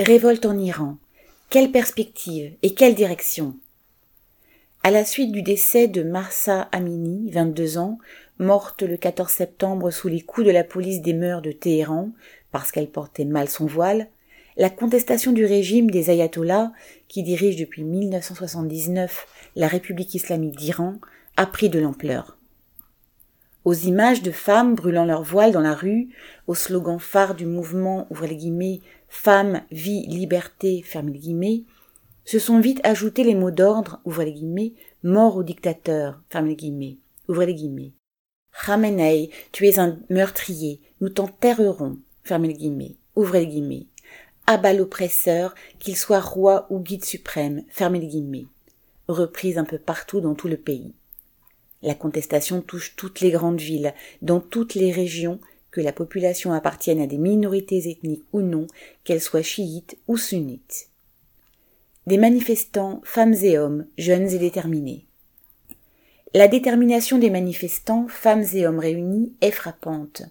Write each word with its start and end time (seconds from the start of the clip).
Révolte 0.00 0.46
en 0.46 0.56
Iran. 0.56 0.96
Quelle 1.50 1.72
perspective 1.72 2.52
et 2.62 2.72
quelle 2.72 2.94
direction? 2.94 3.56
À 4.84 4.92
la 4.92 5.04
suite 5.04 5.32
du 5.32 5.42
décès 5.42 5.88
de 5.88 6.04
Marsa 6.04 6.68
Amini, 6.70 7.32
22 7.32 7.78
ans, 7.78 7.98
morte 8.38 8.84
le 8.84 8.96
14 8.96 9.28
septembre 9.28 9.90
sous 9.90 10.06
les 10.06 10.20
coups 10.20 10.46
de 10.46 10.52
la 10.52 10.62
police 10.62 11.02
des 11.02 11.14
mœurs 11.14 11.42
de 11.42 11.50
Téhéran, 11.50 12.10
parce 12.52 12.70
qu'elle 12.70 12.88
portait 12.88 13.24
mal 13.24 13.48
son 13.48 13.66
voile, 13.66 14.06
la 14.56 14.70
contestation 14.70 15.32
du 15.32 15.44
régime 15.44 15.90
des 15.90 16.10
ayatollahs, 16.10 16.70
qui 17.08 17.24
dirige 17.24 17.56
depuis 17.56 17.82
1979 17.82 19.26
la 19.56 19.66
République 19.66 20.14
islamique 20.14 20.56
d'Iran, 20.56 20.98
a 21.36 21.44
pris 21.44 21.70
de 21.70 21.80
l'ampleur 21.80 22.38
aux 23.68 23.74
images 23.74 24.22
de 24.22 24.30
femmes 24.30 24.74
brûlant 24.74 25.04
leur 25.04 25.22
voile 25.22 25.52
dans 25.52 25.60
la 25.60 25.74
rue, 25.74 26.08
au 26.46 26.54
slogan 26.54 26.98
phare 26.98 27.34
du 27.34 27.44
mouvement, 27.44 28.06
ouvrez 28.08 28.28
les 28.28 28.36
guillemets, 28.36 28.80
femme, 29.08 29.62
vie, 29.70 30.06
liberté, 30.06 30.82
fermez 30.82 31.12
les 31.12 31.18
guillemets, 31.18 31.64
se 32.24 32.38
sont 32.38 32.60
vite 32.60 32.80
ajoutés 32.84 33.24
les 33.24 33.34
mots 33.34 33.50
d'ordre, 33.50 34.00
ouvrez 34.04 34.26
les 34.26 34.32
guillemets, 34.32 34.74
mort 35.02 35.36
au 35.36 35.42
dictateur, 35.42 36.20
fermez 36.28 36.50
les 36.50 36.56
guillemets, 36.56 36.98
ouvrez 37.26 37.46
les 37.46 37.54
guillemets. 37.54 37.92
Khamenei, 38.52 39.30
tu 39.52 39.66
es 39.66 39.78
un 39.78 39.98
meurtrier, 40.10 40.80
nous 41.00 41.08
t'enterrerons, 41.08 41.98
fermez 42.24 42.48
les 42.48 42.54
guillemets, 42.54 42.96
ouvrez 43.16 43.40
les 43.40 43.46
guillemets. 43.46 43.86
Abat 44.46 44.72
l'oppresseur, 44.72 45.54
qu'il 45.78 45.96
soit 45.96 46.20
roi 46.20 46.66
ou 46.70 46.80
guide 46.80 47.04
suprême, 47.04 47.64
fermez 47.68 48.00
les 48.00 48.08
guillemets. 48.08 48.46
Reprise 49.06 49.58
un 49.58 49.64
peu 49.64 49.78
partout 49.78 50.20
dans 50.20 50.34
tout 50.34 50.48
le 50.48 50.56
pays. 50.56 50.94
La 51.82 51.94
contestation 51.94 52.60
touche 52.60 52.96
toutes 52.96 53.20
les 53.20 53.30
grandes 53.30 53.60
villes, 53.60 53.94
dans 54.20 54.40
toutes 54.40 54.74
les 54.74 54.90
régions, 54.90 55.38
que 55.70 55.80
la 55.80 55.92
population 55.92 56.52
appartienne 56.52 57.00
à 57.00 57.06
des 57.06 57.18
minorités 57.18 57.90
ethniques 57.90 58.24
ou 58.32 58.40
non, 58.40 58.66
qu'elles 59.04 59.20
soient 59.20 59.42
chiites 59.42 59.98
ou 60.08 60.16
sunnites. 60.16 60.88
Des 62.06 62.18
manifestants, 62.18 63.00
femmes 63.04 63.34
et 63.42 63.58
hommes, 63.58 63.86
jeunes 63.98 64.30
et 64.30 64.38
déterminés. 64.38 65.04
La 66.34 66.48
détermination 66.48 67.18
des 67.18 67.30
manifestants, 67.30 68.06
femmes 68.08 68.44
et 68.54 68.66
hommes 68.66 68.78
réunis, 68.78 69.34
est 69.40 69.50
frappante. 69.50 70.22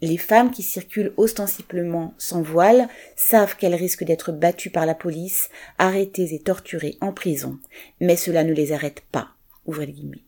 Les 0.00 0.18
femmes 0.18 0.50
qui 0.50 0.62
circulent 0.62 1.12
ostensiblement 1.16 2.14
sans 2.18 2.42
voile 2.42 2.88
savent 3.16 3.56
qu'elles 3.56 3.74
risquent 3.74 4.04
d'être 4.04 4.32
battues 4.32 4.70
par 4.70 4.86
la 4.86 4.94
police, 4.94 5.50
arrêtées 5.78 6.34
et 6.34 6.40
torturées 6.40 6.96
en 7.00 7.12
prison, 7.12 7.58
mais 8.00 8.16
cela 8.16 8.44
ne 8.44 8.52
les 8.52 8.72
arrête 8.72 9.02
pas. 9.12 9.28
Ouvrez 9.66 9.86
les 9.86 9.92
guillemets. 9.92 10.23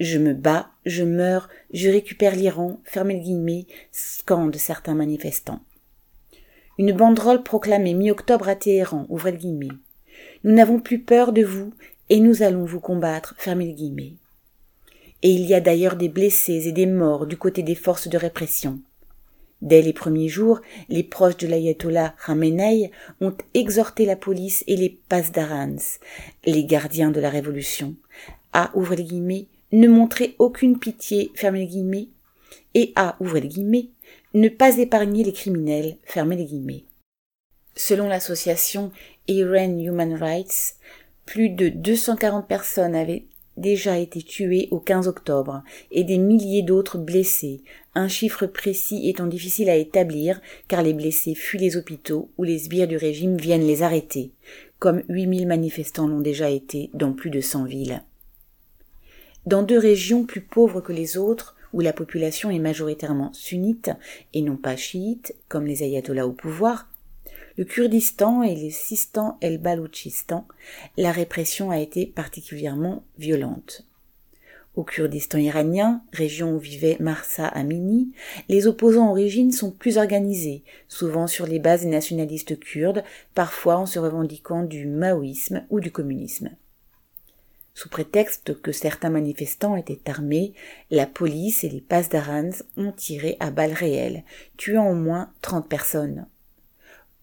Je 0.00 0.18
me 0.18 0.34
bats, 0.34 0.70
je 0.84 1.04
meurs, 1.04 1.48
je 1.72 1.88
récupère 1.88 2.34
l'Iran, 2.34 2.80
fermez 2.84 3.14
le 3.14 3.20
guillemets, 3.20 3.66
scandent 3.92 4.56
certains 4.56 4.94
manifestants. 4.94 5.60
Une 6.78 6.92
banderole 6.92 7.44
proclamée 7.44 7.94
mi-octobre 7.94 8.48
à 8.48 8.56
Téhéran, 8.56 9.06
ouvrez 9.08 9.30
le 9.30 9.38
guillemets. 9.38 9.68
Nous 10.42 10.52
n'avons 10.52 10.80
plus 10.80 10.98
peur 10.98 11.32
de 11.32 11.44
vous 11.44 11.72
et 12.10 12.18
nous 12.18 12.42
allons 12.42 12.64
vous 12.64 12.80
combattre, 12.80 13.34
fermez 13.38 13.66
le 13.66 13.72
guillemets. 13.72 14.14
Et 15.22 15.30
il 15.30 15.46
y 15.46 15.54
a 15.54 15.60
d'ailleurs 15.60 15.96
des 15.96 16.08
blessés 16.08 16.66
et 16.66 16.72
des 16.72 16.86
morts 16.86 17.26
du 17.26 17.36
côté 17.36 17.62
des 17.62 17.76
forces 17.76 18.08
de 18.08 18.18
répression. 18.18 18.80
Dès 19.62 19.80
les 19.80 19.92
premiers 19.92 20.28
jours, 20.28 20.60
les 20.88 21.04
proches 21.04 21.38
de 21.38 21.46
l'ayatollah 21.46 22.14
Khamenei 22.26 22.90
ont 23.20 23.34
exhorté 23.54 24.04
la 24.04 24.16
police 24.16 24.64
et 24.66 24.76
les 24.76 24.90
pasdarans, 25.08 25.76
les 26.44 26.64
gardiens 26.64 27.10
de 27.10 27.20
la 27.20 27.30
révolution, 27.30 27.94
à, 28.52 28.70
ouvrir 28.74 28.98
les 28.98 29.04
guillemets, 29.04 29.46
ne 29.74 29.88
montrer 29.88 30.36
aucune 30.38 30.78
pitié, 30.78 31.32
fermez 31.34 31.60
les 31.60 31.66
guillemets, 31.66 32.08
et 32.74 32.92
à, 32.94 33.16
ouvrez 33.20 33.40
les 33.40 33.48
guillemets, 33.48 33.88
ne 34.32 34.48
pas 34.48 34.78
épargner 34.78 35.24
les 35.24 35.32
criminels, 35.32 35.96
fermez 36.04 36.36
les 36.36 36.44
guillemets. 36.44 36.84
Selon 37.74 38.06
l'association 38.06 38.92
Iran 39.26 39.76
Human 39.76 40.14
Rights, 40.14 40.76
plus 41.26 41.48
de 41.48 41.68
240 41.70 42.46
personnes 42.46 42.94
avaient 42.94 43.26
déjà 43.56 43.98
été 43.98 44.22
tuées 44.22 44.68
au 44.70 44.78
15 44.78 45.08
octobre 45.08 45.64
et 45.90 46.04
des 46.04 46.18
milliers 46.18 46.62
d'autres 46.62 46.98
blessés, 46.98 47.62
un 47.96 48.06
chiffre 48.06 48.46
précis 48.46 49.08
étant 49.08 49.26
difficile 49.26 49.70
à 49.70 49.76
établir 49.76 50.40
car 50.68 50.82
les 50.82 50.94
blessés 50.94 51.34
fuient 51.34 51.58
les 51.58 51.76
hôpitaux 51.76 52.30
où 52.38 52.44
les 52.44 52.58
sbires 52.58 52.88
du 52.88 52.96
régime 52.96 53.36
viennent 53.36 53.66
les 53.66 53.82
arrêter, 53.82 54.30
comme 54.78 55.02
8000 55.08 55.48
manifestants 55.48 56.06
l'ont 56.06 56.20
déjà 56.20 56.48
été 56.48 56.90
dans 56.94 57.12
plus 57.12 57.30
de 57.30 57.40
100 57.40 57.64
villes. 57.64 58.02
Dans 59.46 59.62
deux 59.62 59.78
régions 59.78 60.24
plus 60.24 60.40
pauvres 60.40 60.80
que 60.80 60.92
les 60.92 61.18
autres, 61.18 61.54
où 61.74 61.80
la 61.80 61.92
population 61.92 62.50
est 62.50 62.58
majoritairement 62.58 63.32
sunnite 63.34 63.90
et 64.32 64.40
non 64.40 64.56
pas 64.56 64.76
chiite, 64.76 65.34
comme 65.48 65.66
les 65.66 65.82
ayatollahs 65.82 66.26
au 66.26 66.32
pouvoir, 66.32 66.88
le 67.58 67.64
Kurdistan 67.64 68.42
et 68.42 68.54
le 68.54 68.70
Sistan 68.70 69.36
el 69.42 69.58
Baloutchistan, 69.58 70.46
la 70.96 71.12
répression 71.12 71.70
a 71.70 71.78
été 71.78 72.06
particulièrement 72.06 73.04
violente. 73.18 73.86
Au 74.76 74.82
Kurdistan 74.82 75.38
iranien, 75.38 76.02
région 76.12 76.56
où 76.56 76.58
vivait 76.58 76.96
Marsa 76.98 77.46
Amini, 77.46 78.12
les 78.48 78.66
opposants 78.66 79.10
origines 79.10 79.52
sont 79.52 79.70
plus 79.70 79.98
organisés, 79.98 80.64
souvent 80.88 81.26
sur 81.26 81.46
les 81.46 81.60
bases 81.60 81.86
nationalistes 81.86 82.58
kurdes, 82.58 83.04
parfois 83.34 83.76
en 83.76 83.86
se 83.86 84.00
revendiquant 84.00 84.64
du 84.64 84.86
maoïsme 84.86 85.64
ou 85.70 85.78
du 85.78 85.92
communisme. 85.92 86.50
Sous 87.74 87.88
prétexte 87.88 88.60
que 88.62 88.70
certains 88.70 89.10
manifestants 89.10 89.74
étaient 89.74 90.08
armés, 90.08 90.54
la 90.90 91.06
police 91.06 91.64
et 91.64 91.68
les 91.68 91.80
pasdarans 91.80 92.62
ont 92.76 92.92
tiré 92.92 93.36
à 93.40 93.50
balles 93.50 93.72
réelles, 93.72 94.22
tuant 94.56 94.88
au 94.88 94.94
moins 94.94 95.32
30 95.42 95.68
personnes. 95.68 96.26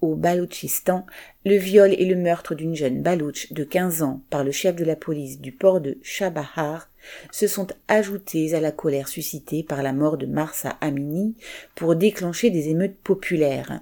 Au 0.02 0.16
Baloutchistan, 0.16 1.06
le 1.46 1.56
viol 1.56 1.94
et 1.94 2.06
le 2.06 2.16
meurtre 2.16 2.54
d'une 2.54 2.76
jeune 2.76 3.02
Baloutch 3.02 3.54
de 3.54 3.64
15 3.64 4.02
ans 4.02 4.22
par 4.30 4.44
le 4.44 4.52
chef 4.52 4.76
de 4.76 4.84
la 4.84 4.96
police 4.98 5.40
du 5.40 5.54
port 5.54 5.80
de 5.80 6.00
Chabahar 6.02 6.90
se 7.32 7.48
sont 7.48 7.68
ajoutés 7.88 8.54
à 8.54 8.60
la 8.60 8.72
colère 8.72 9.08
suscitée 9.08 9.64
par 9.64 9.84
la 9.84 9.94
mort 9.94 10.18
de 10.18 10.26
Marsa 10.26 10.78
Amini 10.82 11.36
pour 11.76 11.96
déclencher 11.96 12.50
des 12.50 12.70
émeutes 12.70 12.98
populaires. 12.98 13.82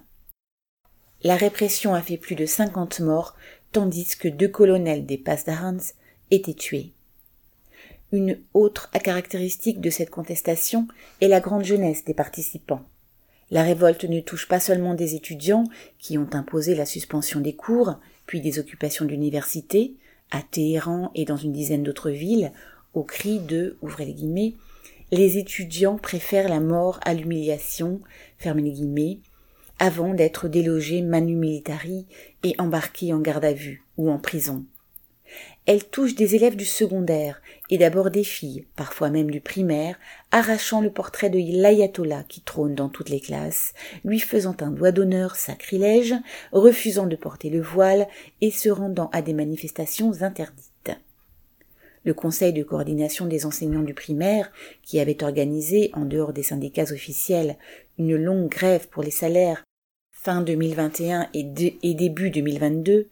La 1.23 1.35
répression 1.35 1.95
a 1.95 2.01
fait 2.01 2.17
plus 2.17 2.35
de 2.35 2.45
50 2.45 2.99
morts, 2.99 3.35
tandis 3.71 4.15
que 4.17 4.27
deux 4.27 4.47
colonels 4.47 5.05
des 5.05 5.17
Pasdarans 5.17 5.93
été 6.31 6.53
tués. 6.53 6.91
Une 8.11 8.39
autre 8.53 8.89
caractéristique 8.91 9.81
de 9.81 9.89
cette 9.89 10.09
contestation 10.09 10.87
est 11.21 11.27
la 11.27 11.39
grande 11.39 11.63
jeunesse 11.63 12.05
des 12.05 12.13
participants. 12.13 12.85
La 13.51 13.63
révolte 13.63 14.05
ne 14.05 14.19
touche 14.19 14.47
pas 14.47 14.59
seulement 14.59 14.93
des 14.93 15.15
étudiants 15.15 15.65
qui 15.97 16.17
ont 16.17 16.29
imposé 16.33 16.75
la 16.75 16.85
suspension 16.85 17.39
des 17.39 17.53
cours, 17.53 17.99
puis 18.25 18.41
des 18.41 18.59
occupations 18.59 19.05
d'université, 19.05 19.95
à 20.31 20.41
Téhéran 20.41 21.11
et 21.15 21.25
dans 21.25 21.37
une 21.37 21.51
dizaine 21.51 21.83
d'autres 21.83 22.11
villes, 22.11 22.51
au 22.93 23.03
cri 23.03 23.39
de, 23.39 23.77
ouvrez 23.81 24.05
les 24.05 24.13
guillemets, 24.13 24.55
les 25.11 25.37
étudiants 25.37 25.97
préfèrent 25.97 26.49
la 26.49 26.59
mort 26.59 26.99
à 27.03 27.13
l'humiliation, 27.13 27.99
fermez 28.37 28.61
les 28.61 28.71
guillemets, 28.71 29.19
avant 29.79 30.13
d'être 30.13 30.47
délogés 30.47 31.01
manu 31.01 31.35
militari 31.35 32.05
et 32.43 32.53
embarqués 32.59 33.13
en 33.13 33.19
garde 33.19 33.45
à 33.45 33.53
vue 33.53 33.83
ou 33.97 34.11
en 34.11 34.19
prison, 34.19 34.65
elle 35.65 35.83
touche 35.83 36.15
des 36.15 36.35
élèves 36.35 36.55
du 36.55 36.65
secondaire, 36.65 37.41
et 37.69 37.77
d'abord 37.77 38.09
des 38.09 38.23
filles, 38.23 38.65
parfois 38.75 39.09
même 39.09 39.29
du 39.29 39.39
primaire, 39.39 39.99
arrachant 40.31 40.81
le 40.81 40.89
portrait 40.89 41.29
de 41.29 41.37
l'ayatollah 41.37 42.23
qui 42.27 42.41
trône 42.41 42.73
dans 42.73 42.89
toutes 42.89 43.09
les 43.09 43.19
classes, 43.19 43.73
lui 44.03 44.19
faisant 44.19 44.55
un 44.61 44.71
doigt 44.71 44.91
d'honneur 44.91 45.35
sacrilège, 45.35 46.15
refusant 46.51 47.05
de 47.05 47.15
porter 47.15 47.49
le 47.49 47.61
voile 47.61 48.07
et 48.41 48.51
se 48.51 48.69
rendant 48.69 49.09
à 49.13 49.21
des 49.21 49.33
manifestations 49.33 50.23
interdites. 50.23 50.91
Le 52.03 52.13
Conseil 52.13 52.53
de 52.53 52.63
coordination 52.63 53.25
des 53.25 53.45
enseignants 53.45 53.83
du 53.83 53.93
primaire, 53.93 54.51
qui 54.81 54.99
avait 54.99 55.23
organisé, 55.23 55.91
en 55.93 56.05
dehors 56.05 56.33
des 56.33 56.43
syndicats 56.43 56.91
officiels, 56.91 57.57
une 57.97 58.15
longue 58.15 58.49
grève 58.49 58.87
pour 58.87 59.03
les 59.03 59.11
salaires 59.11 59.63
fin 60.21 60.41
2021 60.41 61.29
et, 61.33 61.45
et 61.81 61.93
début 61.93 62.29
2022, 62.29 63.07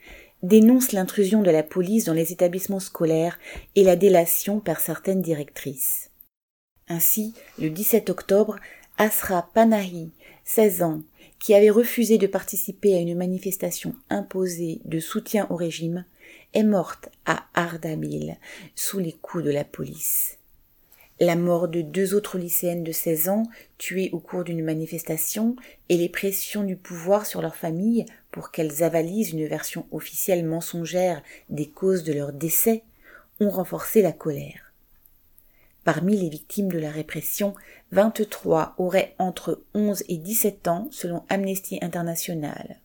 dénonce 0.48 0.94
l'intrusion 0.94 1.44
de 1.44 1.52
la 1.52 1.62
police 1.62 2.06
dans 2.06 2.14
les 2.14 2.32
établissements 2.32 2.80
scolaires 2.80 3.38
et 3.76 3.84
la 3.84 3.98
délation 3.98 4.60
par 4.60 4.80
certaines 4.80 5.22
directrices. 5.22 6.10
Ainsi, 6.88 7.34
le 7.60 7.70
17 7.70 8.10
octobre, 8.10 8.56
Asra 8.98 9.50
Panahi, 9.54 10.12
16 10.46 10.84
ans, 10.84 11.02
qui 11.40 11.54
avait 11.54 11.70
refusé 11.70 12.18
de 12.18 12.28
participer 12.28 12.96
à 12.96 13.00
une 13.00 13.18
manifestation 13.18 13.94
imposée 14.10 14.80
de 14.86 15.00
soutien 15.00 15.48
au 15.50 15.56
régime, 15.58 16.06
est 16.54 16.64
morte 16.64 17.10
à 17.26 17.44
Ardabil 17.54 18.38
sous 18.74 19.00
les 19.00 19.12
coups 19.12 19.44
de 19.44 19.52
la 19.52 19.66
police 19.66 20.38
la 21.20 21.36
mort 21.36 21.68
de 21.68 21.82
deux 21.82 22.14
autres 22.14 22.38
lycéennes 22.38 22.84
de 22.84 22.92
16 22.92 23.30
ans 23.30 23.44
tuées 23.78 24.10
au 24.14 24.20
cours 24.20 24.44
d'une 24.44 24.64
manifestation 24.64 25.56
et 25.90 25.98
les 25.98 26.10
pressions 26.10 26.64
du 26.64 26.76
pouvoir 26.76 27.26
sur 27.26 27.42
leurs 27.42 27.56
familles 27.56 28.06
pour 28.38 28.52
qu'elles 28.52 28.84
avalisent 28.84 29.32
une 29.32 29.48
version 29.48 29.88
officielle 29.92 30.46
mensongère 30.46 31.24
des 31.50 31.68
causes 31.68 32.04
de 32.04 32.14
leur 32.14 32.34
décès 32.34 32.84
ont 33.40 33.50
renforcé 33.50 34.04
la 34.04 34.12
colère. 34.12 34.74
Parmi 35.84 36.16
les 36.16 36.30
victimes 36.30 36.72
de 36.72 36.78
la 36.78 36.92
répression, 36.92 37.56
23 37.94 38.76
auraient 38.78 39.16
entre 39.18 39.64
11 39.74 40.04
et 40.08 40.18
17 40.18 40.68
ans 40.68 40.88
selon 40.92 41.24
Amnesty 41.30 41.80
International. 41.82 42.80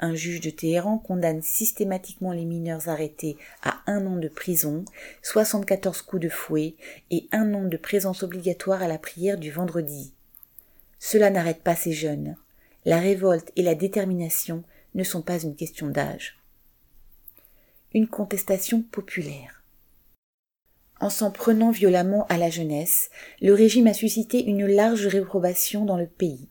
un 0.00 0.14
juge 0.14 0.40
de 0.40 0.48
Téhéran 0.48 0.96
condamne 0.96 1.42
systématiquement 1.42 2.32
les 2.32 2.46
mineurs 2.46 2.88
arrêtés 2.88 3.36
à 3.62 3.82
un 3.86 4.06
an 4.06 4.16
de 4.16 4.28
prison, 4.28 4.86
74 5.20 6.00
coups 6.00 6.22
de 6.22 6.30
fouet 6.30 6.74
et 7.10 7.28
un 7.32 7.52
an 7.52 7.64
de 7.64 7.76
présence 7.76 8.22
obligatoire 8.22 8.82
à 8.82 8.88
la 8.88 8.96
prière 8.96 9.36
du 9.36 9.50
vendredi. 9.50 10.14
Cela 10.98 11.28
n'arrête 11.28 11.62
pas 11.62 11.76
ces 11.76 11.92
jeunes. 11.92 12.34
La 12.86 12.98
révolte 12.98 13.52
et 13.56 13.62
la 13.62 13.74
détermination 13.74 14.64
ne 14.94 15.04
sont 15.04 15.20
pas 15.20 15.38
une 15.38 15.54
question 15.54 15.88
d'âge. 15.88 16.38
Une 17.92 18.08
contestation 18.08 18.82
populaire. 18.82 19.62
En 21.00 21.10
s'en 21.10 21.30
prenant 21.30 21.70
violemment 21.70 22.26
à 22.28 22.38
la 22.38 22.50
jeunesse, 22.50 23.10
le 23.40 23.52
régime 23.52 23.86
a 23.86 23.94
suscité 23.94 24.44
une 24.44 24.66
large 24.66 25.06
réprobation 25.06 25.84
dans 25.84 25.96
le 25.96 26.06
pays. 26.06 26.48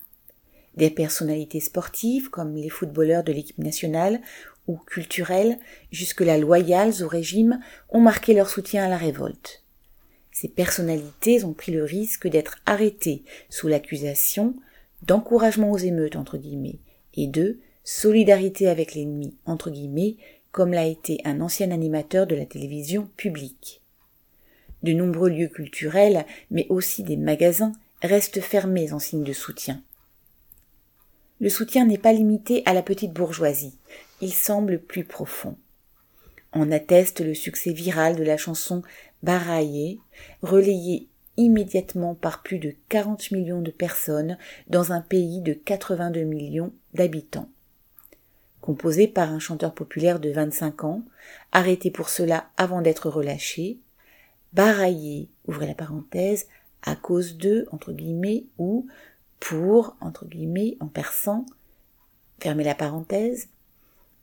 Des 0.75 0.89
personnalités 0.89 1.59
sportives, 1.59 2.29
comme 2.29 2.55
les 2.55 2.69
footballeurs 2.69 3.23
de 3.23 3.31
l'équipe 3.31 3.57
nationale, 3.57 4.21
ou 4.67 4.77
culturelles, 4.77 5.57
jusque-là 5.91 6.37
loyales 6.37 7.01
au 7.01 7.07
régime, 7.07 7.59
ont 7.89 8.01
marqué 8.01 8.35
leur 8.35 8.49
soutien 8.49 8.85
à 8.85 8.89
la 8.89 8.97
révolte. 8.97 9.63
Ces 10.31 10.47
personnalités 10.47 11.43
ont 11.43 11.53
pris 11.53 11.71
le 11.71 11.83
risque 11.83 12.27
d'être 12.27 12.59
arrêtées 12.67 13.23
sous 13.49 13.67
l'accusation 13.67 14.55
d'encouragement 15.03 15.71
aux 15.71 15.77
émeutes 15.77 16.15
entre 16.15 16.37
guillemets 16.37 16.79
et 17.15 17.27
de 17.27 17.59
solidarité 17.83 18.67
avec 18.67 18.93
l'ennemi 18.93 19.35
entre 19.45 19.69
guillemets 19.69 20.17
comme 20.51 20.73
l'a 20.73 20.85
été 20.85 21.21
un 21.25 21.41
ancien 21.41 21.71
animateur 21.71 22.27
de 22.27 22.35
la 22.35 22.45
télévision 22.45 23.09
publique. 23.15 23.81
De 24.81 24.93
nombreux 24.93 25.29
lieux 25.29 25.47
culturels, 25.47 26.25
mais 26.49 26.65
aussi 26.69 27.03
des 27.03 27.17
magasins, 27.17 27.73
restent 28.01 28.41
fermés 28.41 28.93
en 28.93 28.99
signe 28.99 29.23
de 29.23 29.33
soutien. 29.33 29.83
Le 31.39 31.49
soutien 31.49 31.85
n'est 31.85 31.97
pas 31.97 32.13
limité 32.13 32.63
à 32.65 32.73
la 32.73 32.81
petite 32.81 33.13
bourgeoisie, 33.13 33.77
il 34.21 34.33
semble 34.33 34.79
plus 34.79 35.03
profond. 35.03 35.57
En 36.51 36.71
atteste 36.71 37.21
le 37.21 37.33
succès 37.33 37.71
viral 37.71 38.15
de 38.15 38.23
la 38.23 38.37
chanson 38.37 38.81
Baraillé, 39.21 39.99
relayée 40.41 41.08
immédiatement 41.39 42.15
par 42.15 42.43
plus 42.43 42.59
de 42.59 42.75
40 42.89 43.31
millions 43.31 43.61
de 43.61 43.71
personnes 43.71 44.37
dans 44.67 44.91
un 44.91 44.99
pays 44.99 45.39
de 45.39 45.53
82 45.53 46.23
millions 46.23 46.73
d'habitants. 46.93 47.47
Composé 48.59 49.07
par 49.07 49.31
un 49.31 49.39
chanteur 49.39 49.73
populaire 49.73 50.19
de 50.19 50.29
25 50.29 50.83
ans, 50.83 51.03
arrêté 51.53 51.91
pour 51.91 52.09
cela 52.09 52.49
avant 52.57 52.81
d'être 52.81 53.09
relâché, 53.09 53.79
baraillé, 54.51 55.29
ouvrez 55.47 55.65
la 55.65 55.75
parenthèse, 55.75 56.47
à 56.83 56.97
cause 56.97 57.37
de, 57.37 57.67
entre 57.71 57.93
guillemets, 57.93 58.43
ou 58.57 58.87
pour, 59.39 59.95
entre 60.01 60.25
guillemets, 60.25 60.75
en 60.81 60.87
persan, 60.87 61.45
fermez 62.41 62.65
la 62.65 62.75
parenthèse, 62.75 63.47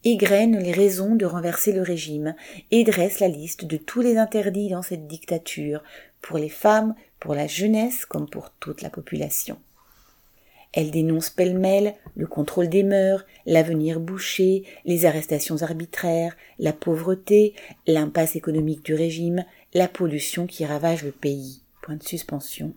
égrène 0.04 0.58
les 0.58 0.72
raisons 0.72 1.16
de 1.16 1.24
renverser 1.24 1.72
le 1.72 1.82
régime 1.82 2.34
et 2.70 2.84
dresse 2.84 3.20
la 3.20 3.28
liste 3.28 3.64
de 3.64 3.78
tous 3.78 4.02
les 4.02 4.18
interdits 4.18 4.68
dans 4.68 4.82
cette 4.82 5.06
dictature, 5.06 5.82
pour 6.20 6.38
les 6.38 6.48
femmes, 6.48 6.94
pour 7.20 7.34
la 7.34 7.46
jeunesse 7.46 8.06
comme 8.06 8.28
pour 8.28 8.50
toute 8.50 8.82
la 8.82 8.90
population. 8.90 9.58
Elle 10.72 10.90
dénonce 10.90 11.30
pêle-mêle 11.30 11.94
le 12.16 12.26
contrôle 12.26 12.68
des 12.68 12.82
mœurs, 12.82 13.24
l'avenir 13.46 13.98
bouché, 13.98 14.64
les 14.84 15.06
arrestations 15.06 15.62
arbitraires, 15.62 16.36
la 16.58 16.74
pauvreté, 16.74 17.54
l'impasse 17.86 18.36
économique 18.36 18.84
du 18.84 18.94
régime, 18.94 19.44
la 19.72 19.88
pollution 19.88 20.46
qui 20.46 20.66
ravage 20.66 21.02
le 21.02 21.12
pays. 21.12 21.62
Point 21.80 21.96
de 21.96 22.02
suspension. 22.02 22.74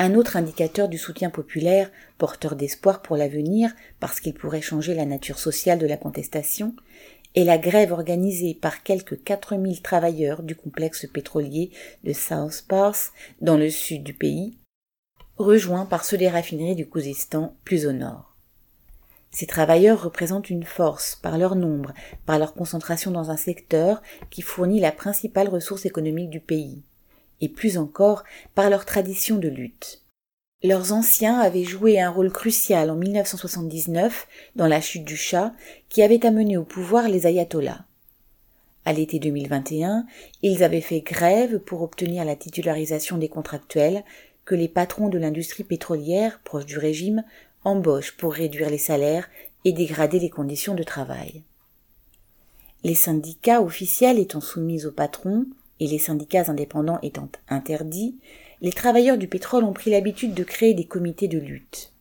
Un 0.00 0.14
autre 0.14 0.36
indicateur 0.36 0.88
du 0.88 0.96
soutien 0.96 1.28
populaire, 1.28 1.90
porteur 2.18 2.54
d'espoir 2.54 3.02
pour 3.02 3.16
l'avenir, 3.16 3.72
parce 3.98 4.20
qu'il 4.20 4.32
pourrait 4.32 4.62
changer 4.62 4.94
la 4.94 5.04
nature 5.04 5.40
sociale 5.40 5.80
de 5.80 5.86
la 5.88 5.96
contestation, 5.96 6.74
est 7.34 7.44
la 7.44 7.58
grève 7.58 7.92
organisée 7.92 8.54
par 8.54 8.82
quelques 8.82 9.22
4000 9.22 9.82
travailleurs 9.82 10.42
du 10.42 10.56
complexe 10.56 11.06
pétrolier 11.12 11.70
de 12.04 12.12
South 12.12 12.64
Pass 12.68 13.12
dans 13.40 13.56
le 13.56 13.70
sud 13.70 14.02
du 14.02 14.14
pays, 14.14 14.58
rejoints 15.36 15.86
par 15.86 16.04
ceux 16.04 16.18
des 16.18 16.28
raffineries 16.28 16.74
du 16.74 16.88
Kouzistan 16.88 17.54
plus 17.64 17.86
au 17.86 17.92
nord. 17.92 18.34
Ces 19.30 19.46
travailleurs 19.46 20.02
représentent 20.02 20.50
une 20.50 20.64
force 20.64 21.16
par 21.16 21.38
leur 21.38 21.54
nombre, 21.54 21.92
par 22.24 22.38
leur 22.38 22.54
concentration 22.54 23.10
dans 23.10 23.30
un 23.30 23.36
secteur 23.36 24.02
qui 24.30 24.42
fournit 24.42 24.80
la 24.80 24.90
principale 24.90 25.48
ressource 25.48 25.86
économique 25.86 26.30
du 26.30 26.40
pays, 26.40 26.82
et 27.40 27.48
plus 27.48 27.78
encore 27.78 28.24
par 28.54 28.70
leur 28.70 28.84
tradition 28.84 29.36
de 29.36 29.48
lutte. 29.48 30.02
Leurs 30.64 30.92
anciens 30.92 31.38
avaient 31.38 31.62
joué 31.62 32.00
un 32.00 32.10
rôle 32.10 32.32
crucial 32.32 32.90
en 32.90 32.96
1979 32.96 34.26
dans 34.56 34.66
la 34.66 34.80
chute 34.80 35.04
du 35.04 35.16
Shah 35.16 35.52
qui 35.88 36.02
avait 36.02 36.26
amené 36.26 36.56
au 36.56 36.64
pouvoir 36.64 37.08
les 37.08 37.28
ayatollahs. 37.28 37.84
À 38.84 38.92
l'été 38.92 39.20
2021, 39.20 40.04
ils 40.42 40.64
avaient 40.64 40.80
fait 40.80 41.00
grève 41.00 41.60
pour 41.60 41.82
obtenir 41.82 42.24
la 42.24 42.34
titularisation 42.34 43.18
des 43.18 43.28
contractuels 43.28 44.02
que 44.44 44.56
les 44.56 44.66
patrons 44.66 45.08
de 45.08 45.18
l'industrie 45.18 45.62
pétrolière, 45.62 46.40
proche 46.42 46.66
du 46.66 46.78
régime, 46.78 47.22
embauchent 47.62 48.16
pour 48.16 48.32
réduire 48.32 48.70
les 48.70 48.78
salaires 48.78 49.28
et 49.64 49.72
dégrader 49.72 50.18
les 50.18 50.30
conditions 50.30 50.74
de 50.74 50.82
travail. 50.82 51.42
Les 52.82 52.94
syndicats 52.96 53.62
officiels 53.62 54.18
étant 54.18 54.40
soumis 54.40 54.86
aux 54.86 54.92
patrons 54.92 55.46
et 55.78 55.86
les 55.86 55.98
syndicats 55.98 56.50
indépendants 56.50 56.98
étant 57.02 57.28
interdits, 57.48 58.16
les 58.60 58.72
travailleurs 58.72 59.18
du 59.18 59.28
pétrole 59.28 59.64
ont 59.64 59.72
pris 59.72 59.90
l'habitude 59.90 60.34
de 60.34 60.44
créer 60.44 60.74
des 60.74 60.86
comités 60.86 61.28
de 61.28 61.38
lutte. 61.38 61.92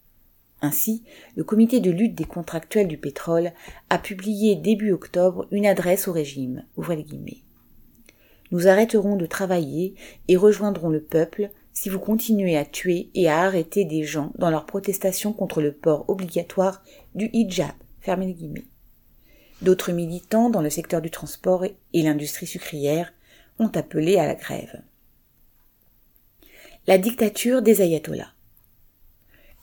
Ainsi, 0.61 1.03
le 1.35 1.43
comité 1.43 1.79
de 1.79 1.91
lutte 1.91 2.15
des 2.15 2.25
contractuels 2.25 2.87
du 2.87 2.97
pétrole 2.97 3.51
a 3.89 3.99
publié 3.99 4.55
début 4.55 4.91
octobre 4.91 5.47
une 5.51 5.67
adresse 5.67 6.07
au 6.07 6.11
régime. 6.11 6.65
Ouvrez. 6.75 7.05
Nous 8.51 8.67
arrêterons 8.67 9.17
de 9.17 9.25
travailler 9.25 9.93
et 10.27 10.35
rejoindrons 10.35 10.89
le 10.89 11.03
peuple 11.03 11.51
si 11.73 11.89
vous 11.89 11.99
continuez 11.99 12.57
à 12.57 12.65
tuer 12.65 13.11
et 13.13 13.29
à 13.29 13.41
arrêter 13.41 13.85
des 13.85 14.03
gens 14.03 14.31
dans 14.39 14.49
leur 14.49 14.65
protestation 14.65 15.31
contre 15.31 15.61
le 15.61 15.73
port 15.73 16.05
obligatoire 16.07 16.81
du 17.13 17.29
hijab. 17.33 17.75
Fermez. 17.99 18.35
D'autres 19.61 19.91
militants 19.91 20.49
dans 20.49 20.61
le 20.61 20.71
secteur 20.71 21.01
du 21.01 21.11
transport 21.11 21.65
et 21.65 22.01
l'industrie 22.01 22.47
sucrière 22.47 23.13
ont 23.59 23.71
appelé 23.75 24.17
à 24.17 24.25
la 24.25 24.35
grève. 24.35 24.81
La 26.89 26.97
dictature 26.97 27.61
des 27.61 27.81
ayatollahs. 27.81 28.31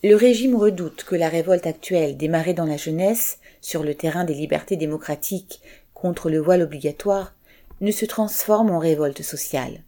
Le 0.02 0.14
régime 0.14 0.56
redoute 0.56 1.04
que 1.04 1.14
la 1.14 1.30
révolte 1.30 1.66
actuelle 1.66 2.18
démarrée 2.18 2.52
dans 2.52 2.66
la 2.66 2.76
jeunesse 2.76 3.38
sur 3.62 3.82
le 3.82 3.94
terrain 3.94 4.24
des 4.24 4.34
libertés 4.34 4.76
démocratiques 4.76 5.62
contre 5.94 6.28
le 6.28 6.38
voile 6.38 6.60
obligatoire 6.60 7.34
ne 7.80 7.90
se 7.92 8.04
transforme 8.04 8.70
en 8.70 8.78
révolte 8.78 9.22
sociale. 9.22 9.84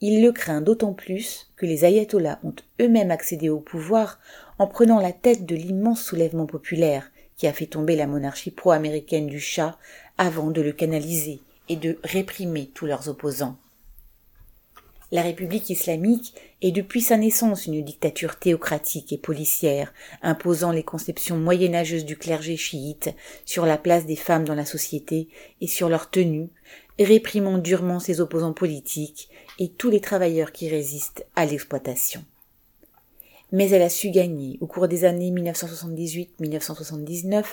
Il 0.00 0.20
le 0.24 0.32
craint 0.32 0.60
d'autant 0.60 0.92
plus 0.92 1.52
que 1.54 1.66
les 1.66 1.84
ayatollahs 1.84 2.40
ont 2.42 2.56
eux-mêmes 2.80 3.12
accédé 3.12 3.48
au 3.48 3.60
pouvoir 3.60 4.18
en 4.58 4.66
prenant 4.66 4.98
la 4.98 5.12
tête 5.12 5.46
de 5.46 5.54
l'immense 5.54 6.02
soulèvement 6.02 6.46
populaire 6.46 7.12
qui 7.36 7.46
a 7.46 7.52
fait 7.52 7.66
tomber 7.66 7.94
la 7.94 8.08
monarchie 8.08 8.50
pro-américaine 8.50 9.28
du 9.28 9.38
Shah 9.38 9.78
avant 10.18 10.50
de 10.50 10.62
le 10.62 10.72
canaliser 10.72 11.38
et 11.68 11.76
de 11.76 12.00
réprimer 12.02 12.72
tous 12.74 12.86
leurs 12.86 13.08
opposants. 13.08 13.56
La 15.12 15.22
République 15.22 15.70
islamique 15.70 16.34
est 16.62 16.72
depuis 16.72 17.00
sa 17.00 17.16
naissance 17.16 17.66
une 17.66 17.84
dictature 17.84 18.36
théocratique 18.36 19.12
et 19.12 19.18
policière, 19.18 19.94
imposant 20.20 20.72
les 20.72 20.82
conceptions 20.82 21.36
moyenâgeuses 21.36 22.04
du 22.04 22.16
clergé 22.16 22.56
chiite 22.56 23.10
sur 23.44 23.66
la 23.66 23.78
place 23.78 24.06
des 24.06 24.16
femmes 24.16 24.44
dans 24.44 24.56
la 24.56 24.66
société 24.66 25.28
et 25.60 25.68
sur 25.68 25.88
leur 25.88 26.10
tenue, 26.10 26.48
réprimant 26.98 27.58
durement 27.58 28.00
ses 28.00 28.20
opposants 28.20 28.52
politiques 28.52 29.28
et 29.60 29.68
tous 29.68 29.90
les 29.90 30.00
travailleurs 30.00 30.50
qui 30.50 30.68
résistent 30.68 31.24
à 31.36 31.46
l'exploitation. 31.46 32.24
Mais 33.52 33.70
elle 33.70 33.82
a 33.82 33.88
su 33.88 34.10
gagner, 34.10 34.58
au 34.60 34.66
cours 34.66 34.88
des 34.88 35.04
années 35.04 35.30
1978-1979, 35.30 37.44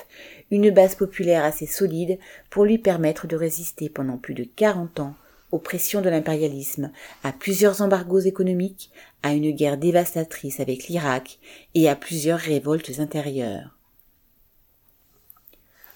une 0.50 0.72
base 0.72 0.96
populaire 0.96 1.44
assez 1.44 1.68
solide 1.68 2.18
pour 2.50 2.66
lui 2.66 2.80
permettre 2.80 3.28
de 3.28 3.36
résister 3.36 3.90
pendant 3.90 4.18
plus 4.18 4.34
de 4.34 4.44
40 4.44 5.02
ans 5.02 5.14
aux 5.54 5.60
pressions 5.60 6.02
de 6.02 6.10
l'impérialisme, 6.10 6.92
à 7.24 7.32
plusieurs 7.32 7.82
embargos 7.82 8.22
économiques, 8.22 8.90
à 9.22 9.34
une 9.34 9.52
guerre 9.52 9.78
dévastatrice 9.78 10.60
avec 10.60 10.88
l'Irak 10.88 11.38
et 11.76 11.88
à 11.88 11.96
plusieurs 11.96 12.40
révoltes 12.40 13.00
intérieures. 13.00 13.78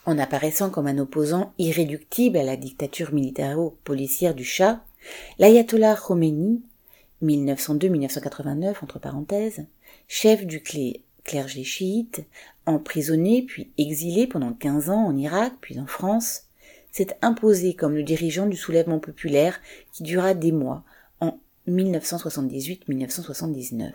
En 0.06 0.20
apparaissant 0.20 0.70
comme 0.70 0.86
un 0.86 1.00
opposant 1.00 1.54
irréductible 1.58 2.38
à 2.38 2.44
la 2.44 2.56
dictature 2.56 3.12
militaro-policière 3.12 4.36
du 4.36 4.46
Shah, 4.46 4.84
l'ayatollah 5.40 5.96
Khomeini, 5.96 6.62
1902-1989 7.24 8.76
entre 8.84 9.00
parenthèses, 9.00 9.66
chef 10.08 10.46
du 10.46 10.62
clergé 11.24 11.64
chiite, 11.64 12.24
emprisonné 12.68 13.42
puis 13.42 13.72
exilé 13.80 14.28
pendant 14.28 14.54
quinze 14.54 14.92
ans 14.92 15.08
en 15.08 15.18
Irak 15.18 15.54
puis 15.62 15.80
en 15.80 15.88
France, 15.88 16.47
s'est 16.98 17.16
imposé 17.22 17.76
comme 17.76 17.94
le 17.94 18.02
dirigeant 18.02 18.48
du 18.48 18.58
soulèvement 18.58 18.98
populaire 18.98 19.60
qui 19.92 20.02
dura 20.02 20.34
des 20.34 20.52
mois 20.52 20.84
en 21.20 21.38
1978-1979. 21.68 23.92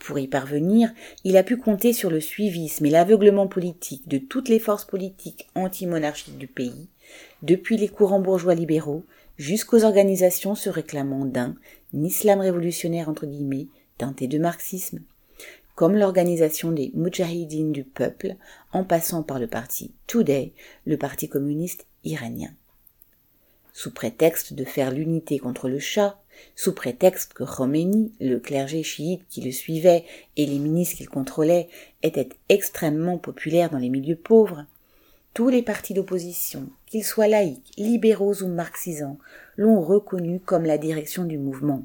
Pour 0.00 0.18
y 0.18 0.26
parvenir, 0.26 0.92
il 1.22 1.36
a 1.36 1.44
pu 1.44 1.56
compter 1.56 1.92
sur 1.92 2.10
le 2.10 2.20
suivisme 2.20 2.84
et 2.86 2.90
l'aveuglement 2.90 3.46
politique 3.46 4.08
de 4.08 4.18
toutes 4.18 4.48
les 4.48 4.58
forces 4.58 4.86
politiques 4.86 5.46
anti-monarchiques 5.54 6.38
du 6.38 6.48
pays, 6.48 6.88
depuis 7.42 7.76
les 7.76 7.88
courants 7.88 8.20
bourgeois 8.20 8.56
libéraux 8.56 9.04
jusqu'aux 9.36 9.84
organisations 9.84 10.56
se 10.56 10.70
réclamant 10.70 11.26
d'un 11.26 11.54
islam 11.92 12.40
révolutionnaire 12.40 13.08
teinté 13.98 14.26
de 14.26 14.38
marxisme, 14.38 14.98
comme 15.78 15.94
l'organisation 15.94 16.72
des 16.72 16.90
Mujahideen 16.94 17.70
du 17.70 17.84
peuple, 17.84 18.34
en 18.72 18.82
passant 18.82 19.22
par 19.22 19.38
le 19.38 19.46
parti 19.46 19.94
Today, 20.08 20.52
le 20.86 20.96
parti 20.96 21.28
communiste 21.28 21.86
iranien. 22.02 22.50
Sous 23.72 23.92
prétexte 23.92 24.54
de 24.54 24.64
faire 24.64 24.90
l'unité 24.90 25.38
contre 25.38 25.68
le 25.68 25.78
Shah, 25.78 26.20
sous 26.56 26.74
prétexte 26.74 27.32
que 27.32 27.44
Khomeini, 27.44 28.12
le 28.18 28.40
clergé 28.40 28.82
chiite 28.82 29.22
qui 29.28 29.40
le 29.40 29.52
suivait 29.52 30.04
et 30.36 30.46
les 30.46 30.58
ministres 30.58 30.96
qu'il 30.96 31.08
contrôlait 31.08 31.68
étaient 32.02 32.30
extrêmement 32.48 33.16
populaires 33.16 33.70
dans 33.70 33.78
les 33.78 33.88
milieux 33.88 34.16
pauvres, 34.16 34.66
tous 35.32 35.48
les 35.48 35.62
partis 35.62 35.94
d'opposition, 35.94 36.70
qu'ils 36.86 37.04
soient 37.04 37.28
laïcs, 37.28 37.72
libéraux 37.76 38.42
ou 38.42 38.48
marxisants, 38.48 39.18
l'ont 39.56 39.80
reconnu 39.80 40.40
comme 40.40 40.64
la 40.64 40.76
direction 40.76 41.22
du 41.22 41.38
mouvement. 41.38 41.84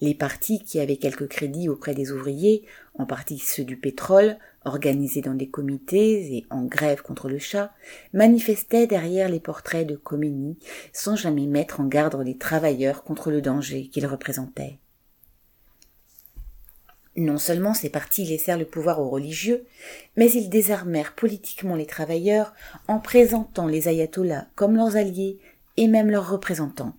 Les 0.00 0.14
partis 0.14 0.62
qui 0.62 0.78
avaient 0.78 0.96
quelques 0.96 1.28
crédits 1.28 1.68
auprès 1.68 1.94
des 1.94 2.12
ouvriers, 2.12 2.64
en 2.94 3.04
partie 3.04 3.38
ceux 3.38 3.64
du 3.64 3.76
pétrole, 3.76 4.36
organisés 4.64 5.22
dans 5.22 5.34
des 5.34 5.48
comités 5.48 6.36
et 6.36 6.46
en 6.50 6.64
grève 6.64 7.02
contre 7.02 7.28
le 7.28 7.38
chat, 7.38 7.72
manifestaient 8.12 8.86
derrière 8.86 9.28
les 9.28 9.40
portraits 9.40 9.86
de 9.86 9.96
Khomeini 9.96 10.56
sans 10.92 11.16
jamais 11.16 11.46
mettre 11.46 11.80
en 11.80 11.86
garde 11.86 12.20
les 12.22 12.36
travailleurs 12.36 13.02
contre 13.02 13.30
le 13.30 13.42
danger 13.42 13.88
qu'ils 13.88 14.06
représentaient. 14.06 14.78
Non 17.16 17.38
seulement 17.38 17.74
ces 17.74 17.90
partis 17.90 18.24
laissèrent 18.24 18.58
le 18.58 18.64
pouvoir 18.64 19.00
aux 19.00 19.08
religieux, 19.08 19.66
mais 20.16 20.30
ils 20.30 20.48
désarmèrent 20.48 21.16
politiquement 21.16 21.74
les 21.74 21.86
travailleurs 21.86 22.54
en 22.86 23.00
présentant 23.00 23.66
les 23.66 23.88
ayatollahs 23.88 24.46
comme 24.54 24.76
leurs 24.76 24.94
alliés 24.94 25.38
et 25.76 25.88
même 25.88 26.10
leurs 26.10 26.30
représentants. 26.30 26.94